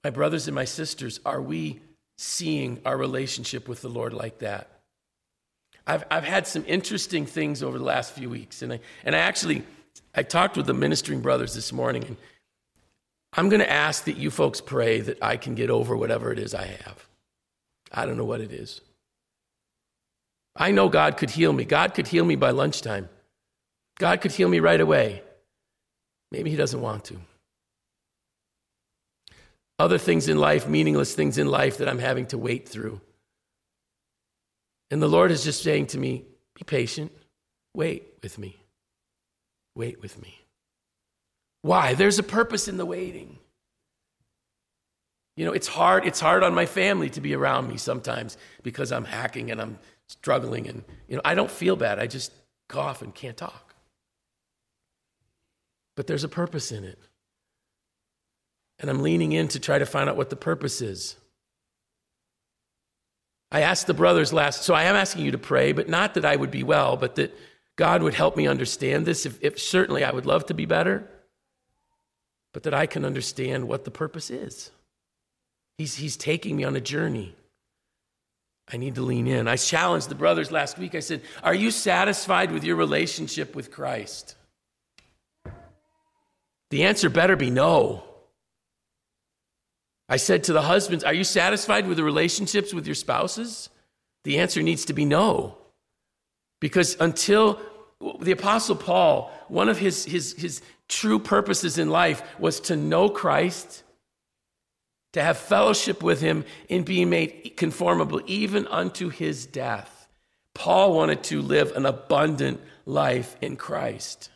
My 0.05 0.11
brothers 0.11 0.47
and 0.47 0.55
my 0.55 0.67
sisters, 0.67 1.21
are 1.25 1.41
we 1.41 1.81
seeing 2.19 2.81
our 2.85 2.97
relationship 2.97 3.67
with 3.67 3.81
the 3.81 3.89
Lord 3.89 4.13
like 4.13 4.39
that? 4.39 4.69
I've, 5.87 6.05
I've 6.11 6.25
had 6.25 6.47
some 6.47 6.65
interesting 6.67 7.27
things 7.27 7.63
over 7.63 7.79
the 7.79 7.85
last 7.85 8.13
few 8.13 8.29
weeks, 8.29 8.63
and 8.63 8.75
I, 8.75 8.81
and 9.05 9.15
I 9.15 9.21
actually 9.21 9.63
I 10.15 10.23
talked 10.23 10.57
with 10.57 10.67
the 10.67 10.75
ministering 10.75 11.21
brothers 11.21 11.55
this 11.55 11.73
morning, 11.73 12.05
and 12.05 12.17
I'm 13.33 13.49
going 13.49 13.61
to 13.61 13.71
ask 13.71 14.05
that 14.05 14.17
you 14.17 14.31
folks 14.31 14.61
pray 14.61 15.01
that 15.01 15.23
I 15.23 15.37
can 15.37 15.55
get 15.55 15.71
over 15.71 15.97
whatever 15.97 16.33
it 16.33 16.39
is 16.39 16.55
I 16.55 16.67
have. 16.67 17.07
I 17.93 18.07
don't 18.07 18.17
know 18.17 18.25
what 18.25 18.41
it 18.41 18.53
is. 18.53 18.81
I 20.55 20.71
know 20.71 20.89
God 20.89 21.17
could 21.17 21.31
heal 21.31 21.53
me. 21.53 21.65
God 21.65 21.95
could 21.95 22.09
heal 22.09 22.25
me 22.25 22.37
by 22.37 22.51
lunchtime. 22.51 23.09
God 23.99 24.21
could 24.21 24.33
heal 24.33 24.49
me 24.49 24.61
right 24.61 24.81
away. 24.81 25.23
Maybe 26.31 26.51
He 26.51 26.57
doesn't 26.57 26.81
want 26.81 27.05
to. 27.05 27.19
Other 29.79 29.99
things 29.99 30.29
in 30.29 30.39
life, 30.39 30.67
meaningless 30.67 31.15
things 31.15 31.37
in 31.37 31.49
life 31.49 31.79
that 31.79 31.89
I'm 31.89 31.99
having 31.99 32.27
to 32.29 32.39
wait 32.39 32.69
through. 32.69 33.01
And 34.91 35.03
the 35.03 35.09
Lord 35.09 35.31
is 35.31 35.45
just 35.45 35.63
saying 35.63 35.89
to 35.89 35.99
me, 35.99 36.25
be 36.55 36.65
patient, 36.65 37.13
wait 37.75 38.15
with 38.23 38.39
me. 38.39 38.57
Wait 39.77 40.01
with 40.01 40.21
me. 40.21 40.35
Why? 41.61 41.95
There's 41.95 42.19
a 42.19 42.25
purpose 42.25 42.67
in 42.67 42.79
the 42.79 42.87
waiting. 42.87 43.39
You 45.37 45.45
know, 45.45 45.53
it's 45.53 45.67
hard, 45.69 46.07
it's 46.07 46.19
hard 46.19 46.43
on 46.43 46.55
my 46.55 46.65
family 46.65 47.11
to 47.11 47.21
be 47.21 47.35
around 47.35 47.69
me 47.69 47.77
sometimes 47.77 48.39
because 48.63 48.91
I'm 48.91 49.05
hacking 49.05 49.51
and 49.51 49.61
I'm 49.61 49.79
struggling 50.09 50.67
and 50.67 50.83
you 51.09 51.17
know, 51.17 51.23
I 51.25 51.35
don't 51.35 51.51
feel 51.51 51.77
bad. 51.77 51.99
I 51.99 52.07
just 52.07 52.33
cough 52.69 53.03
and 53.03 53.15
can't 53.15 53.37
talk. 53.37 53.75
But 55.95 56.07
there's 56.07 56.25
a 56.25 56.29
purpose 56.29 56.73
in 56.73 56.85
it. 56.85 56.99
And 58.79 58.89
I'm 58.89 59.03
leaning 59.03 59.33
in 59.33 59.49
to 59.49 59.61
try 59.61 59.79
to 59.79 59.87
find 59.87 60.09
out 60.09 60.17
what 60.17 60.31
the 60.31 60.37
purpose 60.37 60.81
is. 60.81 61.17
I 63.51 63.61
asked 63.61 63.87
the 63.87 63.95
brothers 63.95 64.33
last, 64.33 64.63
so 64.63 64.75
I 64.75 64.85
am 64.85 64.97
asking 64.97 65.25
you 65.25 65.31
to 65.33 65.39
pray, 65.39 65.73
but 65.73 65.89
not 65.89 66.15
that 66.15 66.25
I 66.25 66.37
would 66.37 66.51
be 66.51 66.63
well, 66.63 66.97
but 66.97 67.15
that 67.17 67.37
God 67.77 68.03
would 68.03 68.15
help 68.15 68.37
me 68.37 68.47
understand 68.47 69.07
this. 69.07 69.27
If, 69.27 69.39
if 69.43 69.59
certainly 69.61 70.03
I 70.03 70.11
would 70.11 70.27
love 70.27 70.47
to 70.47 70.55
be 70.55 70.67
better, 70.67 71.09
but 72.53 72.63
that 72.63 72.75
I 72.75 72.87
can 72.87 73.05
understand 73.05 73.69
what 73.69 73.85
the 73.85 73.91
purpose 73.91 74.31
is. 74.31 74.71
He's, 75.77 75.95
he's 75.95 76.17
taking 76.17 76.57
me 76.57 76.65
on 76.65 76.75
a 76.75 76.81
journey. 76.81 77.35
I 78.73 78.79
need 78.79 78.95
to 78.97 79.03
lean 79.03 79.27
in. 79.27 79.47
I 79.47 79.57
challenged 79.57 80.09
the 80.09 80.15
brothers 80.15 80.51
last 80.51 80.79
week. 80.79 80.95
I 80.95 81.01
said, 81.01 81.21
Are 81.43 81.55
you 81.55 81.71
satisfied 81.71 82.51
with 82.51 82.65
your 82.65 82.77
relationship 82.77 83.55
with 83.55 83.71
Christ? 83.71 84.35
The 86.71 86.85
answer 86.85 87.09
better 87.09 87.37
be 87.37 87.51
no. 87.51 88.03
I 90.09 90.17
said 90.17 90.45
to 90.45 90.53
the 90.53 90.63
husbands, 90.63 91.05
Are 91.05 91.15
you 91.15 91.25
satisfied 91.25 91.87
with 91.87 91.99
the 91.99 92.05
relationships 92.05 92.73
with 92.73 92.87
your 92.87 92.95
spouses? 92.95 93.69
The 94.25 94.39
answer 94.39 94.63
needs 94.63 94.87
to 94.87 94.93
be 94.93 95.05
no. 95.05 95.59
Because 96.61 96.97
until 97.01 97.61
the 98.21 98.33
Apostle 98.33 98.77
Paul, 98.77 99.33
one 99.49 99.69
of 99.69 99.79
his, 99.79 100.05
his, 100.05 100.35
his 100.35 100.63
true 100.89 101.19
purposes 101.19 101.79
in 101.79 101.91
life 101.91 102.23
was 102.39 102.61
to 102.61 102.77
know 102.77 103.09
Christ, 103.09 103.83
to 105.13 105.23
have 105.23 105.39
fellowship 105.39 106.03
with 106.03 106.21
him 106.21 106.45
in 106.69 106.83
being 106.83 107.11
made 107.11 107.55
conformable 107.57 108.21
even 108.27 108.67
unto 108.67 109.09
his 109.09 109.47
death. 109.47 110.09
Paul 110.55 110.95
wanted 110.95 111.23
to 111.25 111.43
live 111.43 111.73
an 111.73 111.87
abundant 111.87 112.61
life 112.85 113.37
in 113.41 113.57
Christ 113.57 114.31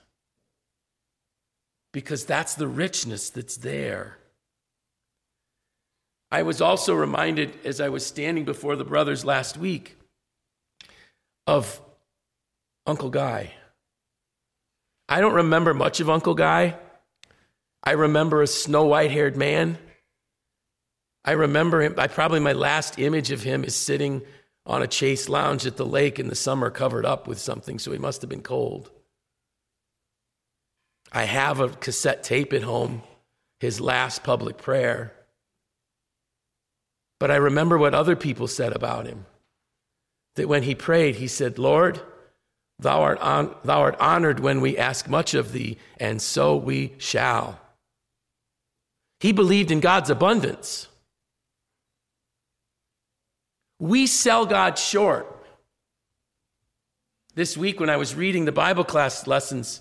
because 1.92 2.24
that's 2.24 2.54
the 2.54 2.68
richness 2.68 3.30
that's 3.30 3.56
there. 3.56 4.18
I 6.30 6.42
was 6.42 6.60
also 6.60 6.94
reminded 6.94 7.58
as 7.64 7.80
I 7.80 7.88
was 7.88 8.06
standing 8.06 8.44
before 8.44 8.76
the 8.76 8.84
brothers 8.84 9.24
last 9.24 9.56
week 9.56 9.96
of 11.46 11.80
Uncle 12.90 13.08
Guy. 13.08 13.54
I 15.08 15.20
don't 15.20 15.34
remember 15.34 15.72
much 15.72 16.00
of 16.00 16.10
Uncle 16.10 16.34
Guy. 16.34 16.76
I 17.84 17.92
remember 17.92 18.42
a 18.42 18.48
snow 18.48 18.84
white 18.84 19.12
haired 19.12 19.36
man. 19.36 19.78
I 21.24 21.32
remember 21.32 21.82
him, 21.82 21.94
I, 21.96 22.08
probably 22.08 22.40
my 22.40 22.52
last 22.52 22.98
image 22.98 23.30
of 23.30 23.42
him 23.42 23.62
is 23.62 23.76
sitting 23.76 24.22
on 24.66 24.82
a 24.82 24.88
chase 24.88 25.28
lounge 25.28 25.66
at 25.66 25.76
the 25.76 25.86
lake 25.86 26.18
in 26.18 26.26
the 26.26 26.34
summer, 26.34 26.68
covered 26.68 27.06
up 27.06 27.28
with 27.28 27.38
something, 27.38 27.78
so 27.78 27.92
he 27.92 27.98
must 27.98 28.22
have 28.22 28.28
been 28.28 28.42
cold. 28.42 28.90
I 31.12 31.24
have 31.24 31.60
a 31.60 31.68
cassette 31.68 32.24
tape 32.24 32.52
at 32.52 32.62
home, 32.62 33.02
his 33.60 33.80
last 33.80 34.24
public 34.24 34.58
prayer. 34.58 35.12
But 37.20 37.30
I 37.30 37.36
remember 37.36 37.78
what 37.78 37.94
other 37.94 38.16
people 38.16 38.48
said 38.48 38.74
about 38.74 39.06
him. 39.06 39.26
That 40.34 40.48
when 40.48 40.64
he 40.64 40.74
prayed, 40.74 41.16
he 41.16 41.28
said, 41.28 41.58
Lord, 41.58 42.00
thou 42.80 43.02
art, 43.02 43.18
on, 43.20 43.54
thou 43.64 43.80
art 43.80 43.96
honored 44.00 44.40
when 44.40 44.60
we 44.60 44.78
ask 44.78 45.08
much 45.08 45.34
of 45.34 45.52
thee, 45.52 45.76
and 45.98 46.20
so 46.20 46.56
we 46.56 46.94
shall. 46.98 47.60
He 49.20 49.32
believed 49.32 49.70
in 49.70 49.80
God's 49.80 50.10
abundance. 50.10 50.88
We 53.78 54.06
sell 54.06 54.46
God 54.46 54.78
short. 54.78 55.26
This 57.34 57.56
week, 57.56 57.80
when 57.80 57.90
I 57.90 57.96
was 57.96 58.14
reading 58.14 58.44
the 58.44 58.52
Bible 58.52 58.84
class 58.84 59.26
lessons, 59.26 59.80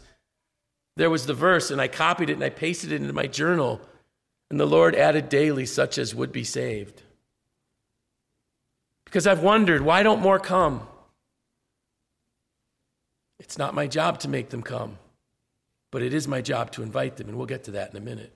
there 0.98 1.10
was 1.10 1.26
the 1.26 1.34
verse, 1.34 1.72
and 1.72 1.82
I 1.82 1.88
copied 1.88 2.30
it 2.30 2.34
and 2.34 2.44
I 2.44 2.50
pasted 2.50 2.92
it 2.92 3.02
into 3.02 3.14
my 3.14 3.28
journal. 3.28 3.82
And 4.50 4.60
the 4.60 4.66
Lord 4.66 4.96
added 4.96 5.30
daily 5.30 5.66
such 5.66 5.98
as 5.98 6.16
would 6.16 6.32
be 6.32 6.44
saved. 6.44 7.02
Because 9.06 9.26
I've 9.26 9.42
wondered, 9.42 9.82
why 9.82 10.04
don't 10.04 10.22
more 10.22 10.40
come? 10.40 10.88
It's 13.40 13.58
not 13.58 13.74
my 13.74 13.88
job 13.88 14.20
to 14.20 14.28
make 14.28 14.50
them 14.50 14.62
come, 14.62 14.98
but 15.92 16.02
it 16.02 16.14
is 16.14 16.28
my 16.28 16.42
job 16.42 16.72
to 16.72 16.84
invite 16.84 17.18
them, 17.18 17.30
and 17.30 17.38
we'll 17.38 17.48
get 17.48 17.64
to 17.66 17.72
that 17.72 17.92
in 17.92 17.98
a 17.98 18.02
minute. 18.02 18.34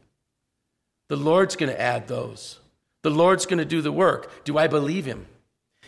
The 1.10 1.18
Lord's 1.18 1.56
going 1.56 1.72
to 1.72 1.80
add 1.80 2.08
those. 2.08 2.60
The 3.04 3.12
Lord's 3.12 3.46
going 3.46 3.60
to 3.60 3.66
do 3.66 3.82
the 3.82 3.92
work. 3.92 4.46
Do 4.46 4.58
I 4.58 4.68
believe 4.68 5.06
Him? 5.06 5.28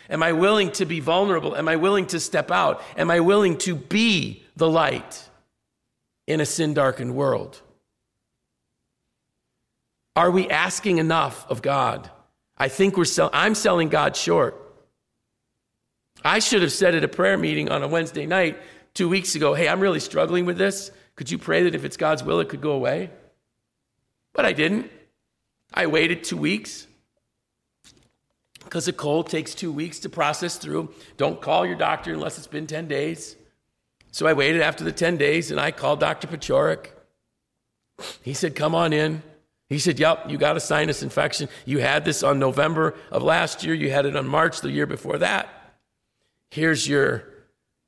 Am 0.10 0.22
I 0.22 0.34
willing 0.34 0.72
to 0.74 0.86
be 0.86 1.00
vulnerable? 1.00 1.55
Am 1.55 1.67
I 1.67 1.77
willing 1.77 2.05
to 2.07 2.19
step 2.19 2.51
out? 2.51 2.84
Am 2.98 3.10
I 3.10 3.22
willing 3.22 3.57
to 3.60 3.74
be 3.74 4.43
the 4.55 4.69
light 4.69 5.27
in 6.27 6.41
a 6.41 6.45
sin 6.45 6.74
darkened 6.74 7.15
world? 7.15 7.62
Are 10.15 10.31
we 10.31 10.50
asking 10.50 10.98
enough 10.98 11.45
of 11.50 11.62
God? 11.62 12.10
I 12.57 12.67
think 12.67 12.98
we're 12.98 13.05
sell- 13.05 13.29
I'm 13.34 13.55
selling 13.55 13.89
God 13.89 14.15
short. 14.15 14.62
I 16.24 16.39
should 16.39 16.62
have 16.62 16.72
said 16.72 16.95
at 16.95 17.03
a 17.03 17.07
prayer 17.07 17.38
meeting 17.38 17.69
on 17.69 17.84
a 17.84 17.88
Wednesday 17.88 18.25
night 18.25 18.57
two 18.96 19.08
weeks 19.08 19.36
ago, 19.36 19.54
hey, 19.54 19.70
I'm 19.70 19.80
really 19.80 20.00
struggling 20.00 20.46
with 20.46 20.58
this. 20.58 20.90
Could 21.16 21.30
you 21.30 21.38
pray 21.38 21.64
that 21.64 21.75
if 21.75 21.86
it's 21.86 21.98
God's 21.98 22.24
will, 22.24 22.40
it 22.40 22.50
could 22.50 22.62
go 22.62 22.72
away? 22.72 23.12
But 24.34 24.46
I 24.46 24.53
didn't. 24.53 24.90
I 25.74 25.86
waited 25.86 26.24
two 26.24 26.38
weeks 26.38 26.88
because 28.64 28.88
a 28.88 28.94
cold 28.94 29.29
takes 29.29 29.53
two 29.53 29.72
weeks 29.72 30.00
to 30.00 30.10
process 30.10 30.58
through. 30.58 30.94
Don't 31.18 31.40
call 31.40 31.66
your 31.66 31.75
doctor 31.75 32.14
unless 32.14 32.38
it's 32.38 32.48
been 32.48 32.66
10 32.66 32.88
days. 32.88 33.36
So 34.12 34.25
I 34.27 34.34
waited 34.34 34.62
after 34.62 34.84
the 34.84 34.92
10 34.92 35.18
days 35.18 35.51
and 35.51 35.60
I 35.60 35.72
called 35.72 36.00
Dr. 36.00 36.27
Pachorik. 36.27 36.88
He 38.22 38.34
said, 38.34 38.55
Come 38.55 38.74
on 38.74 38.94
in. 38.94 39.22
He 39.70 39.79
said, 39.79 40.00
Yep, 40.00 40.29
you 40.29 40.38
got 40.38 40.58
a 40.58 40.62
sinus 40.62 41.03
infection. 41.03 41.50
You 41.66 41.79
had 41.79 42.05
this 42.05 42.24
on 42.24 42.40
November 42.40 42.96
of 43.12 43.24
last 43.24 43.64
year. 43.64 43.74
You 43.74 43.92
had 43.92 44.05
it 44.05 44.16
on 44.16 44.27
March 44.27 44.62
the 44.62 44.72
year 44.72 44.86
before 44.86 45.18
that. 45.20 45.50
Here's 46.50 46.88
your 46.88 47.34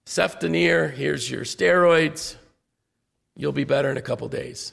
cefdinir, 0.07 0.89
here's 0.89 1.29
your 1.29 1.43
steroids. 1.43 2.35
You'll 3.35 3.51
be 3.51 3.65
better 3.65 3.91
in 3.91 3.97
a 3.97 4.01
couple 4.01 4.29
days. 4.29 4.71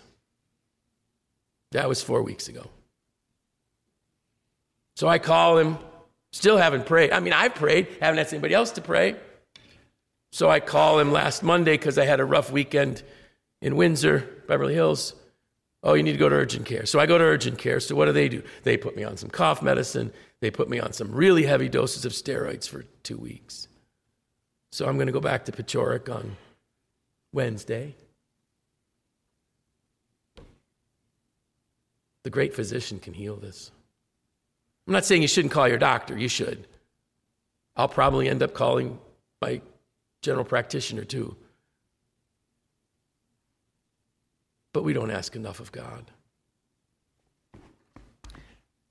That 1.72 1.88
was 1.88 2.00
four 2.00 2.22
weeks 2.22 2.46
ago. 2.46 2.70
So 4.94 5.08
I 5.08 5.18
call 5.18 5.58
him, 5.58 5.76
still 6.30 6.56
haven't 6.56 6.86
prayed. 6.86 7.10
I 7.10 7.18
mean, 7.18 7.32
I've 7.32 7.56
prayed, 7.56 7.88
haven't 8.00 8.20
asked 8.20 8.32
anybody 8.32 8.54
else 8.54 8.70
to 8.72 8.80
pray. 8.80 9.16
So 10.30 10.48
I 10.48 10.60
call 10.60 11.00
him 11.00 11.10
last 11.10 11.42
Monday 11.42 11.76
because 11.76 11.98
I 11.98 12.04
had 12.04 12.20
a 12.20 12.24
rough 12.24 12.52
weekend 12.52 13.02
in 13.60 13.74
Windsor, 13.74 14.20
Beverly 14.46 14.74
Hills. 14.74 15.14
Oh, 15.82 15.94
you 15.94 16.04
need 16.04 16.12
to 16.12 16.18
go 16.18 16.28
to 16.28 16.36
urgent 16.36 16.64
care. 16.64 16.86
So 16.86 17.00
I 17.00 17.06
go 17.06 17.18
to 17.18 17.24
urgent 17.24 17.58
care. 17.58 17.80
So 17.80 17.96
what 17.96 18.06
do 18.06 18.12
they 18.12 18.28
do? 18.28 18.42
They 18.62 18.76
put 18.76 18.94
me 18.94 19.02
on 19.02 19.16
some 19.16 19.30
cough 19.30 19.62
medicine. 19.62 20.12
They 20.40 20.52
put 20.52 20.68
me 20.68 20.78
on 20.78 20.92
some 20.92 21.10
really 21.10 21.42
heavy 21.42 21.68
doses 21.68 22.04
of 22.04 22.12
steroids 22.12 22.68
for 22.68 22.84
two 23.02 23.18
weeks. 23.18 23.66
So 24.74 24.88
I'm 24.88 24.96
going 24.96 25.06
to 25.06 25.12
go 25.12 25.20
back 25.20 25.44
to 25.44 25.52
Pachorik 25.52 26.12
on 26.12 26.36
Wednesday. 27.32 27.94
The 32.24 32.30
great 32.30 32.56
physician 32.56 32.98
can 32.98 33.14
heal 33.14 33.36
this. 33.36 33.70
I'm 34.88 34.92
not 34.92 35.04
saying 35.04 35.22
you 35.22 35.28
shouldn't 35.28 35.52
call 35.52 35.68
your 35.68 35.78
doctor, 35.78 36.18
you 36.18 36.26
should. 36.26 36.66
I'll 37.76 37.86
probably 37.86 38.28
end 38.28 38.42
up 38.42 38.52
calling 38.52 38.98
my 39.40 39.60
general 40.22 40.44
practitioner 40.44 41.04
too. 41.04 41.36
But 44.72 44.82
we 44.82 44.92
don't 44.92 45.12
ask 45.12 45.36
enough 45.36 45.60
of 45.60 45.70
God. 45.70 46.10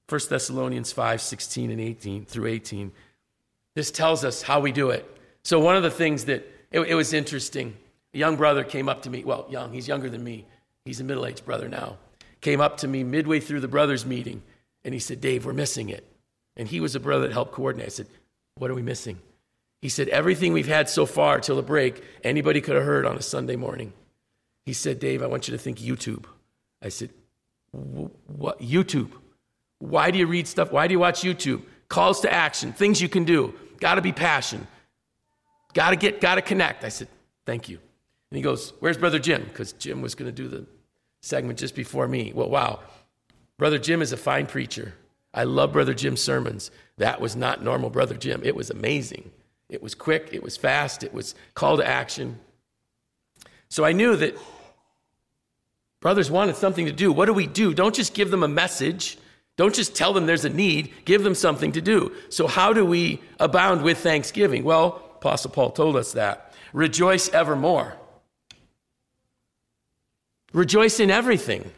1 0.08 0.22
Thessalonians 0.30 0.94
5 0.94 1.20
16 1.20 1.72
and 1.72 1.82
18 1.82 2.24
through 2.24 2.46
18. 2.46 2.94
This 3.76 3.92
tells 3.92 4.24
us 4.24 4.44
how 4.44 4.62
we 4.62 4.72
do 4.72 4.90
it. 4.90 5.13
So, 5.44 5.60
one 5.60 5.76
of 5.76 5.84
the 5.84 5.92
things 5.92 6.26
that 6.26 6.48
it, 6.72 6.80
it 6.82 6.96
was 6.96 7.14
interesting, 7.14 7.76
a 8.14 8.18
young 8.18 8.36
brother 8.36 8.64
came 8.64 8.90
up 8.90 9.04
to 9.04 9.10
me. 9.10 9.24
Well, 9.24 9.46
young, 9.50 9.74
he's 9.74 9.88
younger 9.88 10.10
than 10.10 10.24
me. 10.24 10.46
He's 10.86 11.00
a 11.00 11.04
middle 11.04 11.26
aged 11.26 11.46
brother 11.46 11.70
now. 11.70 11.98
Came 12.42 12.62
up 12.62 12.78
to 12.78 12.88
me 12.88 13.04
midway 13.04 13.40
through 13.40 13.62
the 13.62 13.68
brothers' 13.68 14.06
meeting 14.06 14.42
and 14.84 14.94
he 14.94 15.00
said, 15.00 15.22
Dave, 15.22 15.46
we're 15.46 15.54
missing 15.54 15.90
it. 15.90 16.06
And 16.58 16.68
he 16.68 16.80
was 16.80 16.96
a 16.96 17.00
brother 17.00 17.28
that 17.28 17.34
helped 17.34 17.54
coordinate. 17.54 17.88
I 17.88 17.90
said, 17.90 18.08
What 18.56 18.70
are 18.70 18.76
we 18.76 18.82
missing? 18.82 19.20
He 19.82 19.90
said, 19.90 20.10
Everything 20.10 20.54
we've 20.54 20.68
had 20.68 20.90
so 20.90 21.06
far 21.06 21.40
till 21.40 21.56
the 21.56 21.64
break, 21.64 22.04
anybody 22.24 22.62
could 22.62 22.76
have 22.76 22.86
heard 22.86 23.06
on 23.06 23.18
a 23.18 23.22
Sunday 23.22 23.56
morning. 23.56 23.94
He 24.66 24.74
said, 24.74 25.00
Dave, 25.00 25.24
I 25.24 25.28
want 25.28 25.48
you 25.48 25.52
to 25.54 25.58
think 25.58 25.80
YouTube. 25.80 26.26
I 26.82 26.90
said, 26.90 27.10
What? 27.72 28.60
YouTube? 28.60 29.12
Why 29.80 30.12
do 30.12 30.20
you 30.20 30.28
read 30.28 30.48
stuff? 30.48 30.72
Why 30.72 30.88
do 30.88 30.94
you 30.94 31.00
watch 31.00 31.22
YouTube? 31.22 31.64
Calls 31.90 32.22
to 32.22 32.32
action, 32.32 32.72
things 32.74 33.02
you 33.02 33.10
can 33.10 33.24
do. 33.24 33.54
Got 33.80 33.96
to 33.96 34.02
be 34.02 34.12
passion. 34.12 34.68
Got 35.74 35.92
to 35.92 35.96
get, 35.96 36.22
got 36.22 36.36
to 36.36 36.42
connect. 36.42 36.84
I 36.84 36.90
said, 36.90 37.08
Thank 37.46 37.68
you. 37.68 37.80
And 38.32 38.38
he 38.38 38.42
goes, 38.42 38.74
Where's 38.80 38.98
Brother 38.98 39.20
Jim? 39.20 39.44
Because 39.44 39.74
Jim 39.74 40.02
was 40.02 40.16
going 40.16 40.34
to 40.34 40.36
do 40.36 40.48
the 40.48 40.66
segment 41.22 41.60
just 41.60 41.76
before 41.76 42.08
me. 42.08 42.32
Well, 42.34 42.50
wow. 42.50 42.80
Brother 43.58 43.80
Jim 43.80 44.02
is 44.02 44.12
a 44.12 44.18
fine 44.18 44.46
preacher. 44.46 44.94
I 45.34 45.46
love 45.46 45.74
Brother 45.74 45.94
Jim's 45.94 46.22
sermons. 46.22 46.70
That 46.98 47.20
was 47.20 47.36
not 47.36 47.64
normal 47.64 47.90
Brother 47.90 48.16
Jim. 48.16 48.42
It 48.44 48.56
was 48.56 48.70
amazing. 48.70 49.32
It 49.70 49.82
was 49.82 49.96
quick, 49.96 50.30
it 50.32 50.44
was 50.44 50.56
fast, 50.56 51.04
it 51.04 51.14
was 51.14 51.34
call 51.56 51.78
to 51.78 51.88
action. 51.88 52.40
So 53.70 53.84
I 53.84 53.92
knew 53.92 54.16
that 54.18 54.38
brothers 56.00 56.30
wanted 56.30 56.58
something 56.58 56.86
to 56.86 56.92
do. 56.92 57.12
What 57.12 57.26
do 57.26 57.34
we 57.34 57.48
do? 57.48 57.74
Don't 57.74 57.96
just 57.96 58.14
give 58.14 58.30
them 58.30 58.44
a 58.44 58.48
message. 58.48 59.18
Don't 59.56 59.74
just 59.74 59.96
tell 59.96 60.14
them 60.14 60.26
there's 60.26 60.46
a 60.46 60.50
need, 60.50 60.94
give 61.06 61.24
them 61.24 61.36
something 61.36 61.72
to 61.74 61.82
do. 61.82 62.12
So, 62.30 62.48
how 62.48 62.74
do 62.74 62.84
we 62.86 63.22
abound 63.40 63.84
with 63.84 64.00
thanksgiving? 64.00 64.64
Well, 64.64 65.03
Apostle 65.24 65.52
Paul 65.52 65.72
told 65.72 65.96
us 65.96 66.12
that. 66.12 66.54
Rejoice 66.74 67.30
evermore. 67.30 67.96
Rejoice 70.52 71.00
in 71.00 71.10
everything. 71.10 71.72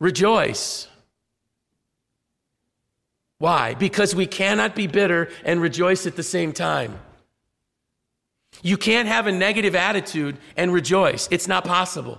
Rejoice. 0.00 0.88
Why? 3.38 3.74
Because 3.74 4.12
we 4.12 4.26
cannot 4.26 4.74
be 4.74 4.88
bitter 4.88 5.30
and 5.44 5.60
rejoice 5.60 6.04
at 6.04 6.16
the 6.16 6.24
same 6.24 6.52
time. 6.52 6.98
You 8.62 8.76
can't 8.76 9.06
have 9.06 9.28
a 9.28 9.32
negative 9.32 9.76
attitude 9.76 10.36
and 10.56 10.72
rejoice. 10.72 11.28
It's 11.30 11.46
not 11.46 11.64
possible. 11.64 12.18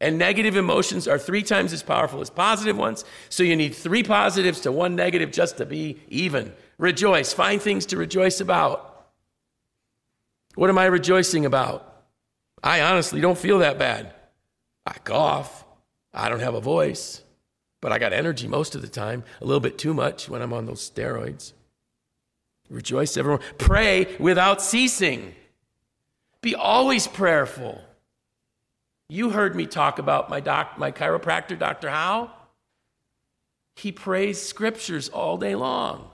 And 0.00 0.18
negative 0.18 0.56
emotions 0.56 1.06
are 1.06 1.18
three 1.18 1.44
times 1.44 1.72
as 1.72 1.84
powerful 1.84 2.20
as 2.20 2.28
positive 2.28 2.76
ones. 2.76 3.04
So 3.28 3.44
you 3.44 3.54
need 3.54 3.76
three 3.76 4.02
positives 4.02 4.62
to 4.62 4.72
one 4.72 4.96
negative 4.96 5.30
just 5.30 5.58
to 5.58 5.64
be 5.64 6.00
even 6.08 6.52
Rejoice. 6.78 7.32
Find 7.32 7.60
things 7.60 7.86
to 7.86 7.96
rejoice 7.96 8.40
about. 8.40 9.08
What 10.54 10.70
am 10.70 10.78
I 10.78 10.86
rejoicing 10.86 11.44
about? 11.44 11.84
I 12.62 12.80
honestly 12.80 13.20
don't 13.20 13.38
feel 13.38 13.58
that 13.58 13.78
bad. 13.78 14.12
I 14.86 14.94
cough. 15.04 15.64
I 16.12 16.28
don't 16.28 16.40
have 16.40 16.54
a 16.54 16.60
voice, 16.60 17.22
but 17.80 17.92
I 17.92 17.98
got 17.98 18.12
energy 18.12 18.48
most 18.48 18.74
of 18.74 18.82
the 18.82 18.88
time, 18.88 19.22
a 19.40 19.44
little 19.44 19.60
bit 19.60 19.78
too 19.78 19.94
much 19.94 20.28
when 20.28 20.42
I'm 20.42 20.52
on 20.52 20.66
those 20.66 20.88
steroids. 20.88 21.52
Rejoice, 22.70 23.16
everyone. 23.16 23.42
Pray 23.58 24.16
without 24.18 24.60
ceasing. 24.60 25.34
Be 26.40 26.54
always 26.54 27.06
prayerful. 27.06 27.80
You 29.08 29.30
heard 29.30 29.54
me 29.54 29.66
talk 29.66 29.98
about 29.98 30.28
my, 30.28 30.40
doc, 30.40 30.78
my 30.78 30.92
chiropractor, 30.92 31.58
Dr. 31.58 31.88
Howe. 31.88 32.30
He 33.76 33.92
prays 33.92 34.40
scriptures 34.42 35.08
all 35.08 35.38
day 35.38 35.54
long. 35.54 36.10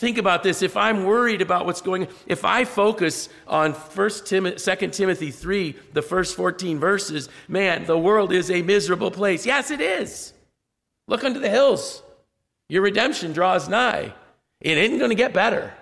Think 0.00 0.16
about 0.16 0.42
this. 0.42 0.62
If 0.62 0.78
I'm 0.78 1.04
worried 1.04 1.42
about 1.42 1.66
what's 1.66 1.82
going 1.82 2.06
on, 2.06 2.12
if 2.26 2.42
I 2.42 2.64
focus 2.64 3.28
on 3.46 3.72
1 3.72 4.10
Tim- 4.24 4.56
2 4.56 4.88
Timothy 4.88 5.30
3, 5.30 5.76
the 5.92 6.00
first 6.00 6.36
14 6.36 6.78
verses, 6.78 7.28
man, 7.48 7.84
the 7.84 7.98
world 7.98 8.32
is 8.32 8.50
a 8.50 8.62
miserable 8.62 9.10
place. 9.10 9.44
Yes, 9.44 9.70
it 9.70 9.82
is. 9.82 10.32
Look 11.06 11.22
unto 11.22 11.38
the 11.38 11.50
hills. 11.50 12.02
Your 12.70 12.80
redemption 12.80 13.34
draws 13.34 13.68
nigh. 13.68 14.14
It 14.62 14.78
isn't 14.78 14.96
going 14.96 15.10
to 15.10 15.14
get 15.14 15.34
better. 15.34 15.74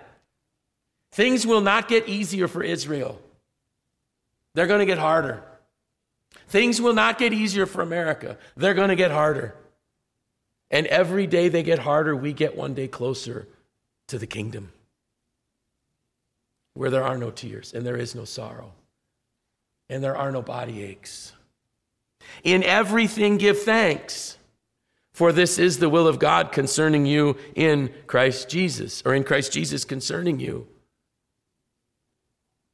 Things 1.11 1.47
will 1.47 1.61
not 1.61 1.87
get 1.87 2.09
easier 2.09 2.49
for 2.49 2.61
Israel. 2.61 3.21
They're 4.53 4.67
going 4.67 4.81
to 4.81 4.85
get 4.85 4.97
harder. 4.97 5.41
Things 6.49 6.81
will 6.81 6.93
not 6.93 7.19
get 7.19 7.31
easier 7.31 7.65
for 7.65 7.81
America. 7.81 8.37
They're 8.57 8.73
going 8.73 8.89
to 8.89 8.97
get 8.97 9.11
harder. 9.11 9.55
And 10.69 10.87
every 10.87 11.25
day 11.25 11.47
they 11.47 11.63
get 11.63 11.79
harder, 11.79 12.17
we 12.17 12.33
get 12.33 12.57
one 12.57 12.73
day 12.73 12.89
closer 12.89 13.47
to 14.09 14.19
the 14.19 14.27
kingdom 14.27 14.71
where 16.73 16.89
there 16.89 17.03
are 17.03 17.17
no 17.17 17.31
tears 17.31 17.73
and 17.73 17.85
there 17.85 17.97
is 17.97 18.15
no 18.15 18.25
sorrow 18.25 18.73
and 19.89 20.03
there 20.03 20.15
are 20.15 20.31
no 20.31 20.41
body 20.41 20.83
aches. 20.83 21.33
In 22.43 22.63
everything, 22.63 23.37
give 23.37 23.61
thanks, 23.61 24.37
for 25.13 25.31
this 25.31 25.57
is 25.57 25.79
the 25.79 25.89
will 25.89 26.07
of 26.07 26.19
God 26.19 26.51
concerning 26.51 27.05
you 27.05 27.37
in 27.55 27.91
Christ 28.07 28.49
Jesus, 28.49 29.01
or 29.05 29.15
in 29.15 29.23
Christ 29.23 29.51
Jesus 29.51 29.83
concerning 29.83 30.39
you. 30.39 30.67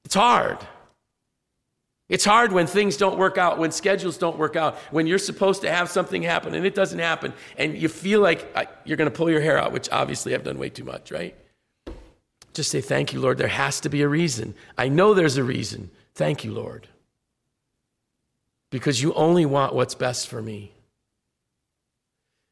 It's 0.04 0.16
hard. 0.16 0.60
It's 2.08 2.26
hard 2.26 2.52
when 2.52 2.68
things 2.68 2.98
don't 2.98 3.18
work 3.18 3.38
out, 3.38 3.58
when 3.58 3.72
schedules 3.72 4.18
don't 4.18 4.38
work 4.38 4.56
out, 4.56 4.78
when 4.92 5.08
you're 5.08 5.18
supposed 5.18 5.62
to 5.62 5.72
have 5.72 5.90
something 5.90 6.22
happen 6.22 6.54
and 6.54 6.66
it 6.66 6.76
doesn't 6.76 7.00
happen, 7.00 7.34
and 7.58 7.76
you 7.76 7.90
feel 7.90 8.22
like 8.22 8.48
uh, 8.56 8.66
you're 8.84 8.98
going 8.98 9.10
to 9.10 9.16
pull 9.16 9.30
your 9.30 9.42
hair 9.42 9.58
out, 9.58 9.72
which 9.72 9.90
obviously 9.92 10.36
I've 10.36 10.44
done 10.44 10.60
way 10.60 10.70
too 10.70 10.84
much, 10.84 11.12
right? 11.12 11.36
Just 12.54 12.70
say, 12.70 12.80
Thank 12.80 13.12
you, 13.12 13.20
Lord. 13.20 13.40
There 13.40 13.48
has 13.48 13.82
to 13.82 13.90
be 13.90 14.04
a 14.04 14.08
reason. 14.08 14.54
I 14.78 14.88
know 14.88 15.14
there's 15.14 15.38
a 15.38 15.44
reason. 15.44 15.90
Thank 16.14 16.44
you, 16.44 16.54
Lord. 16.54 16.88
Because 18.70 19.02
you 19.02 19.14
only 19.14 19.46
want 19.46 19.74
what's 19.74 19.96
best 19.96 20.28
for 20.28 20.42
me. 20.42 20.74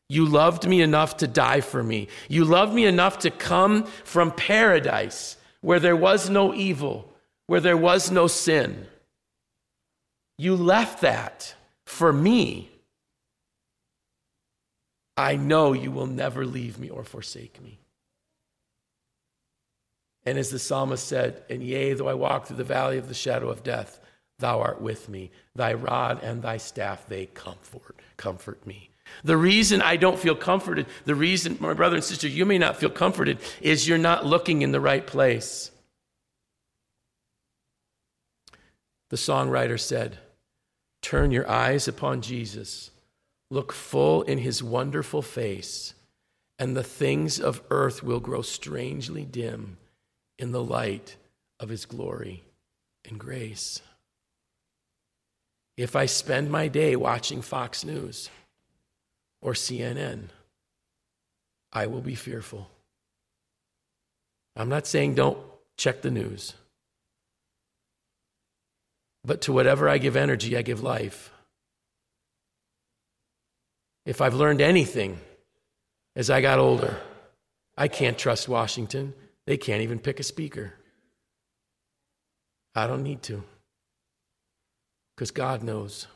You 0.10 0.26
loved 0.26 0.68
me 0.68 0.82
enough 0.82 1.18
to 1.18 1.28
die 1.28 1.62
for 1.62 1.84
me. 1.84 2.08
You 2.28 2.44
loved 2.44 2.74
me 2.74 2.86
enough 2.86 3.20
to 3.20 3.32
come 3.32 3.84
from 4.04 4.32
paradise 4.32 5.38
where 5.62 5.80
there 5.80 5.96
was 5.96 6.30
no 6.30 6.54
evil, 6.54 7.14
where 7.48 7.62
there 7.62 7.78
was 7.78 8.12
no 8.12 8.28
sin 8.28 8.88
you 10.44 10.56
left 10.56 11.02
that 11.02 11.56
for 11.86 12.12
me. 12.12 12.70
I 15.16 15.36
know 15.36 15.74
you 15.74 15.92
will 15.92 16.08
never 16.08 16.46
leave 16.46 16.78
me 16.78 16.90
or 16.90 17.04
forsake 17.04 17.62
me. 17.62 17.80
And 20.26 20.38
as 20.38 20.50
the 20.50 20.60
psalmist 20.60 21.08
said, 21.08 21.44
And 21.50 21.62
yea, 21.62 21.94
though 21.94 22.08
I 22.08 22.14
walk 22.14 22.48
through 22.48 22.58
the 22.58 22.64
valley 22.64 22.98
of 22.98 23.08
the 23.08 23.14
shadow 23.14 23.50
of 23.50 23.64
death, 23.64 24.00
thou 24.40 24.60
art 24.60 24.82
with 24.82 25.08
me. 25.08 25.32
Thy 25.56 25.74
rod 25.74 26.24
and 26.24 26.42
thy 26.42 26.58
staff, 26.58 27.08
they 27.08 27.28
comfort, 27.28 28.00
comfort 28.18 28.66
me. 28.66 28.90
The 29.24 29.38
reason 29.38 29.82
I 29.82 29.98
don't 29.98 30.18
feel 30.18 30.36
comforted, 30.36 30.88
the 31.06 31.16
reason, 31.16 31.58
my 31.60 31.74
brother 31.74 31.98
and 31.98 32.04
sister, 32.04 32.28
you 32.28 32.46
may 32.46 32.58
not 32.58 32.78
feel 32.78 32.90
comforted, 32.90 33.38
is 33.62 33.88
you're 33.88 33.98
not 33.98 34.26
looking 34.26 34.62
in 34.62 34.72
the 34.72 34.80
right 34.80 35.06
place. 35.06 35.72
The 39.10 39.18
songwriter 39.18 39.80
said, 39.80 40.18
Turn 41.04 41.32
your 41.32 41.48
eyes 41.50 41.88
upon 41.88 42.22
Jesus, 42.22 42.90
look 43.52 43.74
full 43.74 44.24
in 44.24 44.38
his 44.40 44.64
wonderful 44.64 45.22
face, 45.22 45.94
and 46.58 46.76
the 46.76 46.84
things 46.84 47.42
of 47.42 47.62
earth 47.70 48.02
will 48.02 48.22
grow 48.22 48.42
strangely 48.42 49.26
dim 49.26 49.78
in 50.40 50.54
the 50.54 50.64
light 50.64 51.18
of 51.60 51.68
his 51.68 51.86
glory 51.86 52.42
and 53.08 53.20
grace. 53.20 53.82
If 55.76 55.94
I 55.94 56.06
spend 56.06 56.50
my 56.50 56.70
day 56.70 56.96
watching 56.96 57.42
Fox 57.42 57.84
News 57.84 58.30
or 59.42 59.54
CNN, 59.54 60.30
I 61.74 61.86
will 61.88 62.02
be 62.02 62.16
fearful. 62.16 62.70
I'm 64.56 64.70
not 64.70 64.88
saying 64.88 65.16
don't 65.16 65.38
check 65.76 66.02
the 66.02 66.12
news. 66.12 66.54
But 69.26 69.42
to 69.42 69.54
whatever 69.54 69.88
I 69.88 69.98
give 69.98 70.16
energy, 70.16 70.58
I 70.58 70.62
give 70.62 70.84
life. 70.84 71.32
If 74.06 74.20
I've 74.20 74.34
learned 74.34 74.60
anything 74.60 75.20
as 76.16 76.30
I 76.30 76.42
got 76.42 76.60
older, 76.60 76.98
I 77.78 77.88
can't 77.88 78.18
trust 78.18 78.50
Washington. 78.50 79.14
They 79.46 79.58
can't 79.58 79.82
even 79.82 80.00
pick 80.00 80.20
a 80.20 80.24
speaker. 80.24 80.74
I 82.76 82.88
don't 82.88 83.04
need 83.04 83.22
to, 83.24 83.44
because 85.16 85.32
God 85.32 85.64
knows. 85.64 86.08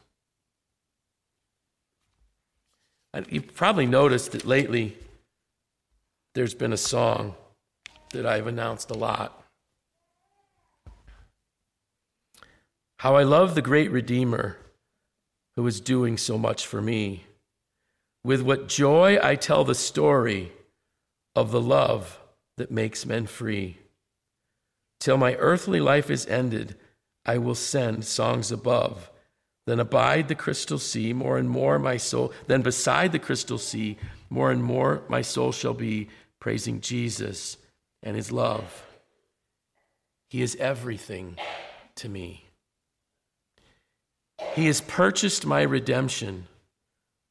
You've 3.30 3.56
probably 3.56 3.86
noticed 3.86 4.34
that 4.34 4.46
lately 4.46 4.98
there's 6.36 6.54
been 6.54 6.74
a 6.74 6.78
song 6.78 7.36
that 8.12 8.26
I've 8.26 8.48
announced 8.48 8.92
a 8.92 8.96
lot. 8.96 9.44
How 13.08 13.16
I 13.16 13.24
love 13.24 13.56
the 13.56 13.62
great 13.62 13.90
Redeemer 13.90 14.58
who 15.56 15.66
is 15.66 15.80
doing 15.80 16.18
so 16.18 16.38
much 16.38 16.68
for 16.68 16.82
me. 16.82 17.24
With 18.26 18.42
what 18.42 18.68
joy 18.68 19.18
I 19.24 19.36
tell 19.36 19.64
the 19.64 19.76
story 19.76 20.52
of 21.34 21.52
the 21.52 21.62
love 21.62 22.20
that 22.58 22.70
makes 22.70 23.06
men 23.06 23.26
free. 23.26 23.78
Till 25.00 25.16
my 25.16 25.36
earthly 25.36 25.80
life 25.80 26.10
is 26.10 26.26
ended, 26.26 26.76
I 27.26 27.38
will 27.38 27.56
send 27.56 28.04
songs 28.04 28.52
above. 28.52 29.10
Then 29.66 29.80
abide 29.80 30.28
the 30.28 30.36
crystal 30.36 30.78
sea, 30.78 31.14
more 31.14 31.38
and 31.38 31.50
more 31.50 31.80
my 31.80 31.96
soul, 31.96 32.34
then 32.48 32.62
beside 32.62 33.14
the 33.14 33.20
crystal 33.20 33.58
sea, 33.58 33.96
more 34.30 34.52
and 34.52 34.62
more 34.62 35.04
my 35.08 35.22
soul 35.22 35.54
shall 35.54 35.74
be 35.74 36.10
praising 36.42 36.82
Jesus 36.82 37.56
and 38.04 38.18
his 38.18 38.34
love. 38.34 38.86
He 40.30 40.42
is 40.42 40.58
everything 40.58 41.38
to 41.96 42.10
me. 42.10 42.47
He 44.54 44.68
has 44.68 44.82
purchased 44.82 45.46
my 45.46 45.62
redemption, 45.62 46.48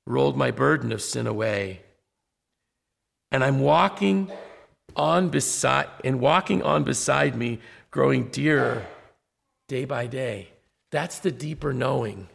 rolled 0.07 0.37
my 0.37 0.51
burden 0.51 0.92
of 0.92 1.03
sin 1.03 1.27
away. 1.27 1.81
And 3.31 3.42
I'm 3.42 3.61
walking 3.61 4.31
on 4.95 5.29
beside 5.29 5.88
and 6.05 6.21
walking 6.21 6.62
on 6.62 6.85
beside 6.85 7.37
me, 7.37 7.61
growing 7.90 8.29
dearer 8.29 8.87
day 9.69 9.85
by 9.85 10.07
day. 10.07 10.51
That's 10.90 11.19
the 11.19 11.33
deeper 11.33 11.73
knowing. 11.73 12.29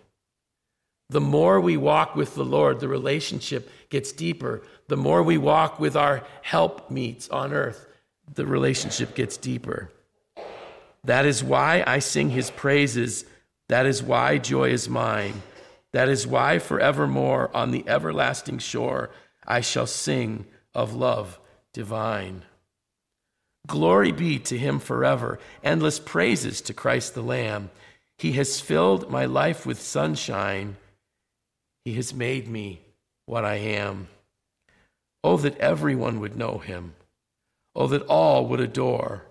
The 1.10 1.22
more 1.22 1.60
we 1.60 1.76
walk 1.78 2.16
with 2.16 2.36
the 2.36 2.46
Lord, 2.46 2.80
the 2.80 2.88
relationship 2.88 3.70
gets 3.90 4.12
deeper. 4.12 4.62
The 4.88 4.98
more 4.98 5.24
we 5.24 5.38
walk 5.38 5.80
with 5.80 5.96
our 5.96 6.24
help 6.42 6.90
meets 6.90 7.28
on 7.30 7.54
earth, 7.54 7.88
the 8.34 8.46
relationship 8.46 9.16
gets 9.16 9.36
deeper. 9.38 9.90
That 11.04 11.26
is 11.26 11.44
why 11.44 11.84
I 11.86 12.00
sing 12.00 12.30
his 12.30 12.52
praises 12.52 13.26
that 13.72 13.86
is 13.86 14.04
why 14.04 14.38
joy 14.38 14.72
is 14.72 14.90
mine. 14.90 15.44
That 15.94 16.10
is 16.10 16.28
why 16.28 16.60
forevermore 16.60 17.50
on 17.56 17.72
the 17.72 17.88
everlasting 17.88 18.60
shore 18.60 19.12
I 19.48 19.62
shall 19.62 19.88
sing 19.88 20.46
of 20.76 20.94
love 20.94 21.40
divine. 21.74 22.44
Glory 23.66 24.12
be 24.12 24.40
to 24.40 24.58
him 24.58 24.80
forever. 24.80 25.40
Endless 25.64 26.00
praises 26.00 26.60
to 26.64 26.74
Christ 26.74 27.14
the 27.14 27.22
Lamb. 27.22 27.70
He 28.18 28.34
has 28.34 28.60
filled 28.60 29.10
my 29.10 29.24
life 29.24 29.66
with 29.66 29.82
sunshine. 29.82 30.76
He 31.86 31.94
has 31.94 32.14
made 32.14 32.50
me 32.50 32.82
what 33.26 33.46
I 33.46 33.56
am. 33.56 34.10
Oh, 35.24 35.38
that 35.38 35.58
everyone 35.60 36.20
would 36.20 36.36
know 36.36 36.58
him. 36.58 36.94
Oh, 37.74 37.88
that 37.88 38.04
all 38.08 38.48
would 38.48 38.60
adore. 38.60 39.24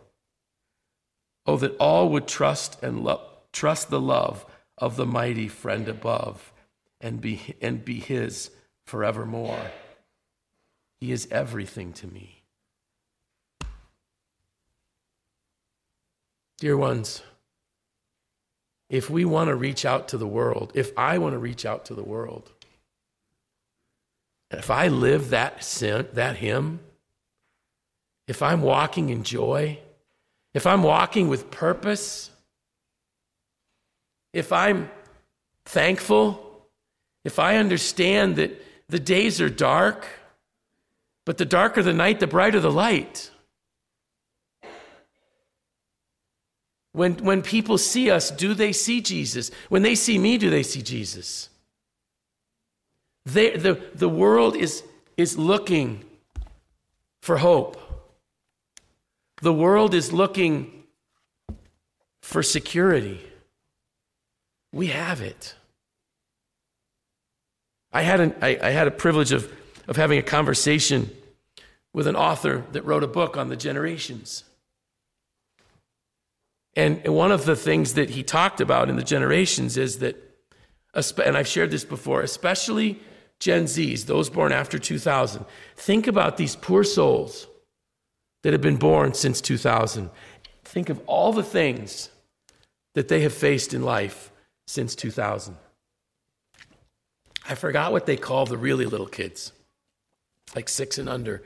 Oh, 1.45 1.59
that 1.59 1.77
all 1.77 2.09
would 2.09 2.27
trust 2.27 2.83
and 2.83 3.05
love 3.05 3.30
Trust 3.53 3.91
the 3.91 4.01
love 4.01 4.47
of 4.79 4.97
the 4.97 5.07
mighty 5.07 5.49
friend 5.49 5.89
above 5.89 6.53
and 7.01 7.21
be, 7.21 7.57
and 7.61 7.85
be 7.85 8.01
his 8.01 8.51
forevermore. 8.85 9.71
He 11.01 11.13
is 11.13 11.29
everything 11.31 11.93
to 11.95 12.07
me. 12.07 12.43
Dear 16.59 16.77
ones, 16.77 17.23
if 18.91 19.09
we 19.09 19.25
want 19.25 19.49
to 19.49 19.55
reach 19.55 19.87
out 19.87 20.09
to 20.09 20.19
the 20.19 20.27
world, 20.27 20.73
if 20.75 20.93
I 20.99 21.17
want 21.19 21.33
to 21.33 21.39
reach 21.39 21.65
out 21.65 21.87
to 21.87 21.95
the 21.95 22.03
world, 22.03 22.53
if 24.51 24.71
I 24.71 24.89
live 24.89 25.31
that 25.31 25.65
sin, 25.65 26.09
that 26.13 26.37
hymn, 26.37 26.81
if 28.27 28.43
I'm 28.43 28.63
walking 28.63 29.09
in 29.09 29.23
joy, 29.23 29.79
if 30.53 30.67
I'm 30.67 30.83
walking 30.83 31.29
with 31.29 31.51
purpose, 31.51 32.31
if 34.33 34.53
I'm 34.53 34.91
thankful, 35.65 36.67
if 37.25 37.39
I 37.39 37.57
understand 37.57 38.37
that 38.37 38.65
the 38.89 38.99
days 38.99 39.41
are 39.41 39.51
dark, 39.51 40.07
but 41.25 41.39
the 41.39 41.45
darker 41.45 41.83
the 41.83 41.93
night, 41.93 42.21
the 42.21 42.27
brighter 42.27 42.61
the 42.61 42.73
light. 42.73 43.31
When, 46.93 47.15
when 47.19 47.43
people 47.43 47.79
see 47.79 48.11
us, 48.11 48.31
do 48.31 48.53
they 48.53 48.73
see 48.73 49.01
Jesus? 49.01 49.51
When 49.69 49.83
they 49.83 49.95
see 49.95 50.19
me, 50.19 50.39
do 50.39 50.51
they 50.51 50.65
see 50.65 50.83
Jesus? 50.83 51.49
They, 53.27 53.57
the, 53.57 53.81
the 53.95 54.09
world 54.09 54.57
is, 54.57 54.83
is 55.17 55.39
looking 55.39 56.05
for 57.23 57.37
hope. 57.37 57.79
The 59.43 59.53
world 59.53 59.95
is 59.95 60.13
looking 60.13 60.85
for 62.23 62.43
security. 62.43 63.21
We 64.73 64.89
have 64.89 65.21
it. 65.21 65.55
I 67.93 68.03
had, 68.03 68.21
an, 68.21 68.35
I, 68.41 68.59
I 68.63 68.71
had 68.71 68.87
a 68.87 68.93
privilege 68.93 69.33
of, 69.33 69.53
of 69.89 69.97
having 69.97 70.19
a 70.19 70.23
conversation 70.23 71.11
with 71.93 72.07
an 72.07 72.15
author 72.15 72.65
that 72.73 72.85
wrote 72.85 73.03
a 73.03 73.09
book 73.09 73.37
on 73.37 73.49
the 73.49 73.57
generations. 73.57 74.45
And 76.77 77.05
one 77.09 77.33
of 77.33 77.47
the 77.47 77.57
things 77.57 77.95
that 77.95 78.11
he 78.11 78.23
talked 78.23 78.61
about 78.61 78.89
in 78.89 78.97
the 78.97 79.03
generations 79.03 79.77
is 79.77 79.99
that, 79.99 80.17
and 80.95 81.37
I've 81.37 81.49
shared 81.49 81.73
this 81.73 81.85
before, 81.85 82.23
especially 82.23 83.01
Gen 83.41 83.65
Zs, 83.65 84.07
those 84.07 84.31
born 84.31 84.53
after 84.53 84.79
2000, 84.79 85.45
think 85.75 86.07
about 86.07 86.37
these 86.37 86.55
poor 86.55 86.85
souls 86.85 87.49
that 88.43 88.53
have 88.53 88.63
been 88.63 88.77
born 88.77 89.15
since 89.15 89.41
2000. 89.41 90.11
Think 90.65 90.89
of 90.91 91.01
all 91.07 91.33
the 91.33 91.43
things 91.43 92.11
that 92.95 93.09
they 93.09 93.23
have 93.23 93.35
faced 93.35 93.75
in 93.75 93.83
life 93.83 94.30
since 94.71 94.95
2000. 94.95 95.57
I 97.49 97.57
forgot 97.57 97.91
what 97.91 98.07
they 98.07 98.17
call 98.17 98.47
the 98.47 98.57
really 98.57 98.87
little 98.87 99.09
kids, 99.09 99.53
like 100.55 100.69
six 100.69 100.97
and 100.97 101.09
under. 101.09 101.43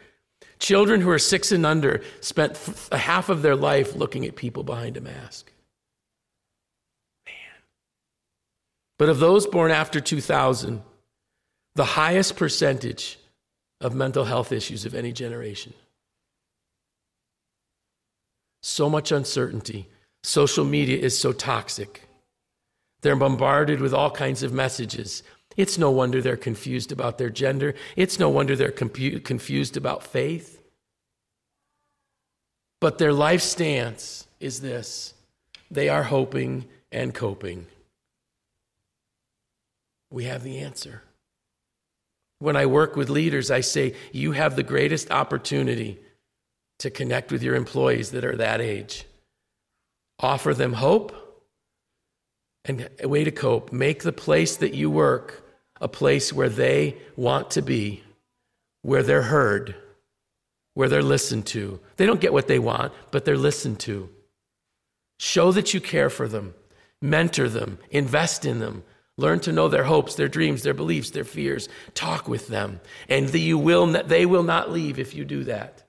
Children 0.58 1.00
who 1.00 1.08
are 1.08 1.18
six 1.18 1.50
and 1.50 1.64
under 1.64 2.02
spent 2.20 2.58
half 2.92 3.30
of 3.30 3.40
their 3.40 3.56
life 3.56 3.96
looking 3.96 4.26
at 4.26 4.36
people 4.36 4.62
behind 4.62 4.98
a 4.98 5.00
mask. 5.00 5.50
Man. 7.24 7.34
But 8.98 9.08
of 9.08 9.20
those 9.20 9.46
born 9.46 9.70
after 9.70 10.00
2000, 10.02 10.82
the 11.76 11.84
highest 11.84 12.36
percentage 12.36 13.18
of 13.80 13.94
mental 13.94 14.24
health 14.24 14.52
issues 14.52 14.84
of 14.84 14.94
any 14.94 15.12
generation. 15.12 15.72
So 18.62 18.90
much 18.90 19.10
uncertainty. 19.12 19.88
Social 20.22 20.66
media 20.66 20.98
is 20.98 21.18
so 21.18 21.32
toxic. 21.32 22.02
They're 23.04 23.14
bombarded 23.14 23.80
with 23.80 23.94
all 23.94 24.10
kinds 24.10 24.42
of 24.42 24.52
messages 24.52 25.22
it's 25.56 25.78
no 25.78 25.90
wonder 25.90 26.20
they're 26.20 26.36
confused 26.36 26.90
about 26.90 27.18
their 27.18 27.30
gender. 27.30 27.74
It's 27.96 28.18
no 28.18 28.28
wonder 28.28 28.56
they're 28.56 28.72
compu- 28.72 29.22
confused 29.22 29.76
about 29.76 30.02
faith. 30.02 30.60
But 32.80 32.98
their 32.98 33.12
life 33.12 33.40
stance 33.40 34.26
is 34.40 34.60
this 34.60 35.14
they 35.70 35.88
are 35.88 36.02
hoping 36.04 36.66
and 36.92 37.14
coping. 37.14 37.66
We 40.10 40.24
have 40.24 40.42
the 40.42 40.58
answer. 40.58 41.02
When 42.40 42.56
I 42.56 42.66
work 42.66 42.94
with 42.94 43.08
leaders, 43.08 43.50
I 43.50 43.60
say, 43.60 43.94
You 44.12 44.32
have 44.32 44.56
the 44.56 44.62
greatest 44.62 45.10
opportunity 45.10 45.98
to 46.80 46.90
connect 46.90 47.30
with 47.32 47.42
your 47.42 47.54
employees 47.54 48.10
that 48.10 48.24
are 48.24 48.36
that 48.36 48.60
age. 48.60 49.06
Offer 50.20 50.54
them 50.54 50.74
hope 50.74 51.23
and 52.64 52.88
a 53.00 53.08
way 53.08 53.24
to 53.24 53.30
cope. 53.30 53.72
Make 53.72 54.02
the 54.02 54.12
place 54.12 54.56
that 54.56 54.74
you 54.74 54.90
work 54.90 55.42
a 55.80 55.88
place 55.88 56.32
where 56.32 56.48
they 56.48 56.96
want 57.16 57.50
to 57.52 57.62
be, 57.62 58.02
where 58.82 59.02
they're 59.02 59.22
heard, 59.22 59.74
where 60.74 60.88
they're 60.88 61.02
listened 61.02 61.46
to. 61.46 61.80
They 61.96 62.06
don't 62.06 62.20
get 62.20 62.32
what 62.32 62.48
they 62.48 62.58
want, 62.58 62.92
but 63.10 63.24
they're 63.24 63.36
listened 63.36 63.80
to. 63.80 64.08
Show 65.18 65.52
that 65.52 65.74
you 65.74 65.80
care 65.80 66.10
for 66.10 66.26
them, 66.28 66.54
mentor 67.00 67.48
them, 67.48 67.78
invest 67.90 68.44
in 68.44 68.60
them. 68.60 68.82
Learn 69.16 69.38
to 69.40 69.52
know 69.52 69.68
their 69.68 69.84
hopes, 69.84 70.16
their 70.16 70.28
dreams, 70.28 70.62
their 70.62 70.74
beliefs, 70.74 71.10
their 71.10 71.24
fears. 71.24 71.68
Talk 71.94 72.26
with 72.26 72.48
them, 72.48 72.80
and 73.08 73.28
the, 73.28 73.40
you 73.40 73.56
will 73.56 73.86
they 73.86 74.26
will 74.26 74.42
not 74.42 74.72
leave 74.72 74.98
if 74.98 75.14
you 75.14 75.24
do 75.24 75.44
that. 75.44 75.84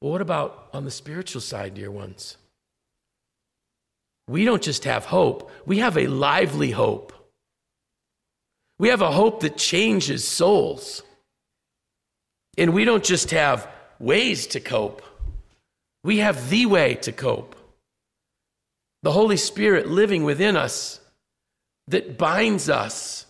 Well, 0.00 0.12
what 0.12 0.22
about 0.22 0.70
on 0.72 0.84
the 0.84 0.90
spiritual 0.90 1.42
side, 1.42 1.74
dear 1.74 1.90
ones? 1.90 2.38
We 4.28 4.44
don't 4.44 4.62
just 4.62 4.84
have 4.84 5.04
hope, 5.04 5.50
we 5.66 5.78
have 5.78 5.96
a 5.98 6.06
lively 6.06 6.70
hope. 6.70 7.12
We 8.78 8.88
have 8.88 9.02
a 9.02 9.12
hope 9.12 9.40
that 9.40 9.56
changes 9.56 10.26
souls. 10.26 11.02
And 12.58 12.74
we 12.74 12.84
don't 12.84 13.04
just 13.04 13.30
have 13.30 13.68
ways 13.98 14.46
to 14.48 14.60
cope, 14.60 15.02
we 16.04 16.18
have 16.18 16.50
the 16.50 16.66
way 16.66 16.94
to 16.96 17.12
cope. 17.12 17.56
The 19.02 19.12
Holy 19.12 19.36
Spirit 19.36 19.88
living 19.88 20.22
within 20.22 20.56
us 20.56 21.00
that 21.88 22.18
binds 22.18 22.68
us 22.68 23.26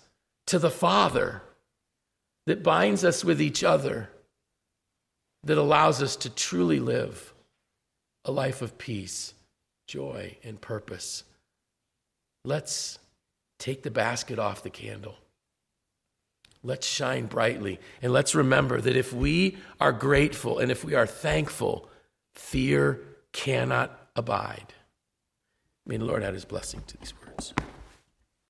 to 0.47 0.59
the 0.59 0.71
Father, 0.71 1.43
that 2.47 2.63
binds 2.63 3.05
us 3.05 3.25
with 3.25 3.41
each 3.41 3.65
other, 3.65 4.11
that 5.45 5.59
allows 5.59 6.03
us 6.03 6.17
to 6.17 6.31
truly 6.31 6.79
live 6.79 7.33
a 8.25 8.33
life 8.33 8.63
of 8.63 8.79
peace, 8.79 9.35
joy, 9.93 10.35
and 10.43 10.59
purpose. 10.59 11.25
Let's 12.47 12.99
take 13.59 13.83
the 13.83 13.91
basket 13.91 14.39
off 14.39 14.63
the 14.63 14.71
candle. 14.71 15.17
Let's 16.63 16.87
shine 16.87 17.27
brightly. 17.27 17.79
And 18.01 18.11
let's 18.11 18.35
remember 18.35 18.81
that 18.81 18.97
if 18.97 19.13
we 19.13 19.59
are 19.79 19.93
grateful 19.93 20.59
and 20.59 20.71
if 20.71 20.83
we 20.83 20.95
are 20.95 21.07
thankful, 21.07 21.91
fear 22.35 23.01
cannot 23.33 24.09
abide. 24.17 24.73
May 25.85 25.99
the 25.99 26.07
Lord 26.07 26.23
add 26.23 26.33
his 26.33 26.47
blessing 26.47 26.83
to 26.87 26.97
these 26.97 27.13
words. 27.27 27.53